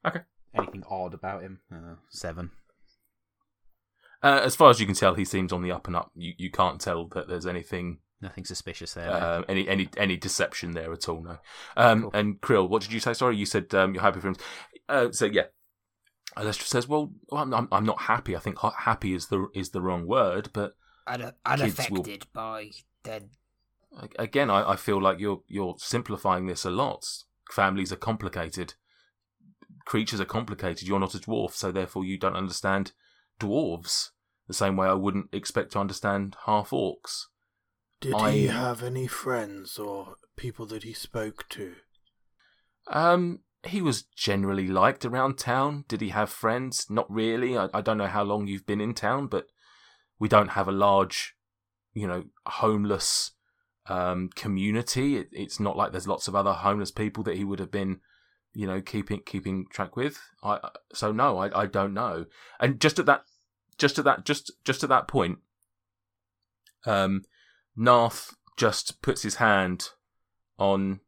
Okay. 0.07 0.20
anything 0.55 0.84
odd 0.88 1.12
about 1.14 1.43
him. 1.43 1.61
Uh, 1.72 1.97
seven. 2.11 2.51
Uh, 4.22 4.40
as 4.45 4.55
far 4.55 4.70
as 4.70 4.78
you 4.80 4.86
can 4.86 4.95
tell, 4.95 5.14
he 5.14 5.24
seems 5.24 5.53
on 5.53 5.62
the 5.62 5.72
up 5.72 5.86
and 5.88 5.97
up. 5.97 6.11
You 6.14 6.32
you 6.38 6.51
can't 6.51 6.80
tell 6.80 7.09
that 7.09 7.26
there's 7.28 7.47
anything, 7.47 7.99
Nothing 8.20 8.45
suspicious 8.45 8.95
there. 8.95 9.11
uh, 9.11 9.43
any 9.49 9.66
any 9.68 9.88
any 9.97 10.16
deception 10.16 10.72
there 10.72 10.93
at 10.93 11.09
all. 11.09 11.22
No. 11.24 11.38
Um, 11.76 12.03
Cool. 12.03 12.11
and 12.14 12.40
Krill, 12.40 12.68
what 12.68 12.82
did 12.82 12.93
you 12.93 13.01
say? 13.01 13.14
Sorry, 13.14 13.36
you 13.36 13.47
said 13.47 13.74
um, 13.74 13.95
you're 13.95 14.03
happy 14.03 14.20
for 14.20 14.28
him. 14.28 14.36
Uh, 14.88 15.11
so 15.11 15.24
yeah, 15.26 15.47
Alestra 16.36 16.62
says, 16.66 16.86
"Well, 16.86 17.12
well, 17.30 17.43
I'm, 17.43 17.53
I'm 17.53 17.68
I'm 17.72 17.84
not 17.84 18.03
happy. 18.03 18.36
I 18.36 18.38
think 18.38 18.59
happy 18.61 19.12
is 19.12 19.26
the 19.26 19.49
is 19.55 19.70
the 19.70 19.82
wrong 19.82 20.07
word, 20.07 20.51
but 20.53 20.76
Un- 21.09 21.18
Kids 21.20 21.32
will- 21.90 21.99
unaffected 21.99 22.26
by 22.32 22.70
then. 23.05 23.31
a- 23.99 24.23
again, 24.23 24.51
I, 24.51 24.71
I 24.73 24.77
feel 24.77 25.01
like 25.01 25.19
you're 25.19 25.43
you're 25.49 25.77
simplifying 25.79 26.47
this 26.47 26.65
a 26.65 26.71
lot. 26.71 27.05
Families 27.51 27.93
are 27.93 27.97
complicated. 27.97 28.75
Creatures 29.85 30.21
are 30.21 30.25
complicated. 30.27 30.87
You're 30.89 31.01
not 31.01 31.15
a 31.15 31.19
dwarf, 31.19 31.53
so 31.53 31.73
therefore 31.73 32.05
you 32.05 32.17
don't 32.19 32.37
understand 32.37 32.93
dwarves 33.41 34.11
the 34.49 34.55
same 34.55 34.77
way 34.77 34.87
I 34.87 34.95
wouldn't 34.95 35.29
expect 35.33 35.73
to 35.73 35.79
understand 35.81 36.37
half 36.47 36.71
orcs. 36.71 37.25
Did 38.01 38.15
I- 38.15 38.31
he 38.33 38.47
have 38.47 38.83
any 38.83 39.07
friends 39.07 39.79
or 39.79 40.17
people 40.37 40.67
that 40.67 40.83
he 40.83 40.93
spoke 40.93 41.49
to? 41.51 41.75
Um, 42.89 43.41
he 43.65 43.81
was 43.81 44.03
generally 44.03 44.67
liked 44.67 45.05
around 45.05 45.39
town. 45.39 45.85
Did 45.89 46.01
he 46.01 46.09
have 46.09 46.31
friends? 46.31 46.87
Not 46.91 47.09
really. 47.11 47.57
I, 47.57 47.69
I 47.73 47.81
don't 47.81 47.99
know 47.99 48.09
how 48.09 48.25
long 48.25 48.47
you've 48.49 48.67
been 48.67 48.81
in 48.81 48.95
town, 48.95 49.29
but 49.29 49.47
we 50.19 50.29
don't 50.29 50.51
have 50.51 50.67
a 50.69 50.73
large, 50.73 51.35
you 51.95 52.07
know, 52.07 52.24
homeless 52.47 53.32
um, 53.86 54.30
community. 54.34 55.16
It, 55.16 55.28
it's 55.32 55.61
not 55.61 55.76
like 55.76 55.93
there's 55.93 56.09
lots 56.09 56.28
of 56.28 56.34
other 56.34 56.53
homeless 56.53 56.90
people 56.90 57.24
that 57.24 57.36
he 57.36 57.45
would 57.45 57.59
have 57.59 57.70
been, 57.70 58.01
you 58.55 58.66
know, 58.66 58.80
keeping 58.80 59.20
keeping 59.24 59.66
track 59.70 59.97
with. 59.97 60.20
I 60.43 60.59
so 60.93 61.12
no, 61.12 61.38
I, 61.38 61.62
I 61.62 61.66
don't 61.66 61.95
know. 61.95 62.26
And 62.61 62.80
just 62.80 62.99
at 62.99 63.07
that, 63.07 63.24
just 63.78 63.99
at 63.99 64.05
that, 64.05 64.24
just 64.24 64.51
just 64.64 64.82
at 64.82 64.88
that 64.88 65.09
point, 65.09 65.38
um, 66.86 67.22
Narth 67.76 68.34
just 68.57 69.03
puts 69.03 69.22
his 69.22 69.36
hand 69.36 69.90
on 70.59 71.01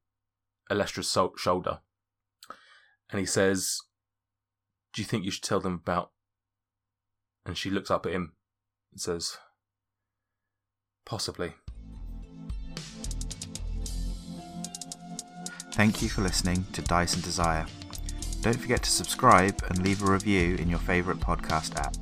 Alestra's 0.71 1.09
so- 1.09 1.35
shoulder, 1.37 1.81
and 3.11 3.21
he 3.21 3.27
says, 3.27 3.81
"Do 4.93 5.03
you 5.03 5.07
think 5.07 5.25
you 5.25 5.31
should 5.31 5.45
tell 5.45 5.61
them 5.61 5.75
about?" 5.75 6.11
And 7.47 7.59
she 7.59 7.69
looks 7.69 7.91
up 7.91 8.07
at 8.07 8.13
him 8.13 8.33
and 8.91 9.01
says, 9.01 9.37
"Possibly." 11.05 11.55
Thank 15.73 16.03
you 16.03 16.09
for 16.09 16.23
listening 16.23 16.67
to 16.73 16.83
Dice 16.83 17.15
and 17.15 17.23
Desire. 17.25 17.67
Don't 18.43 18.61
forget 18.61 18.83
to 18.85 18.91
subscribe 18.91 19.61
and 19.69 19.83
leave 19.83 20.03
a 20.03 20.11
review 20.11 20.55
in 20.57 20.69
your 20.69 20.79
favourite 20.79 21.19
podcast 21.19 21.77
app. 21.77 21.97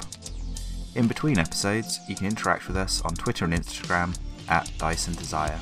In 0.94 1.08
between 1.08 1.38
episodes, 1.38 2.00
you 2.06 2.14
can 2.14 2.26
interact 2.26 2.68
with 2.68 2.76
us 2.76 3.00
on 3.02 3.14
Twitter 3.14 3.46
and 3.46 3.54
Instagram 3.54 4.14
at 4.48 4.70
Dice 4.76 5.06
and 5.06 5.16
Desire. 5.16 5.58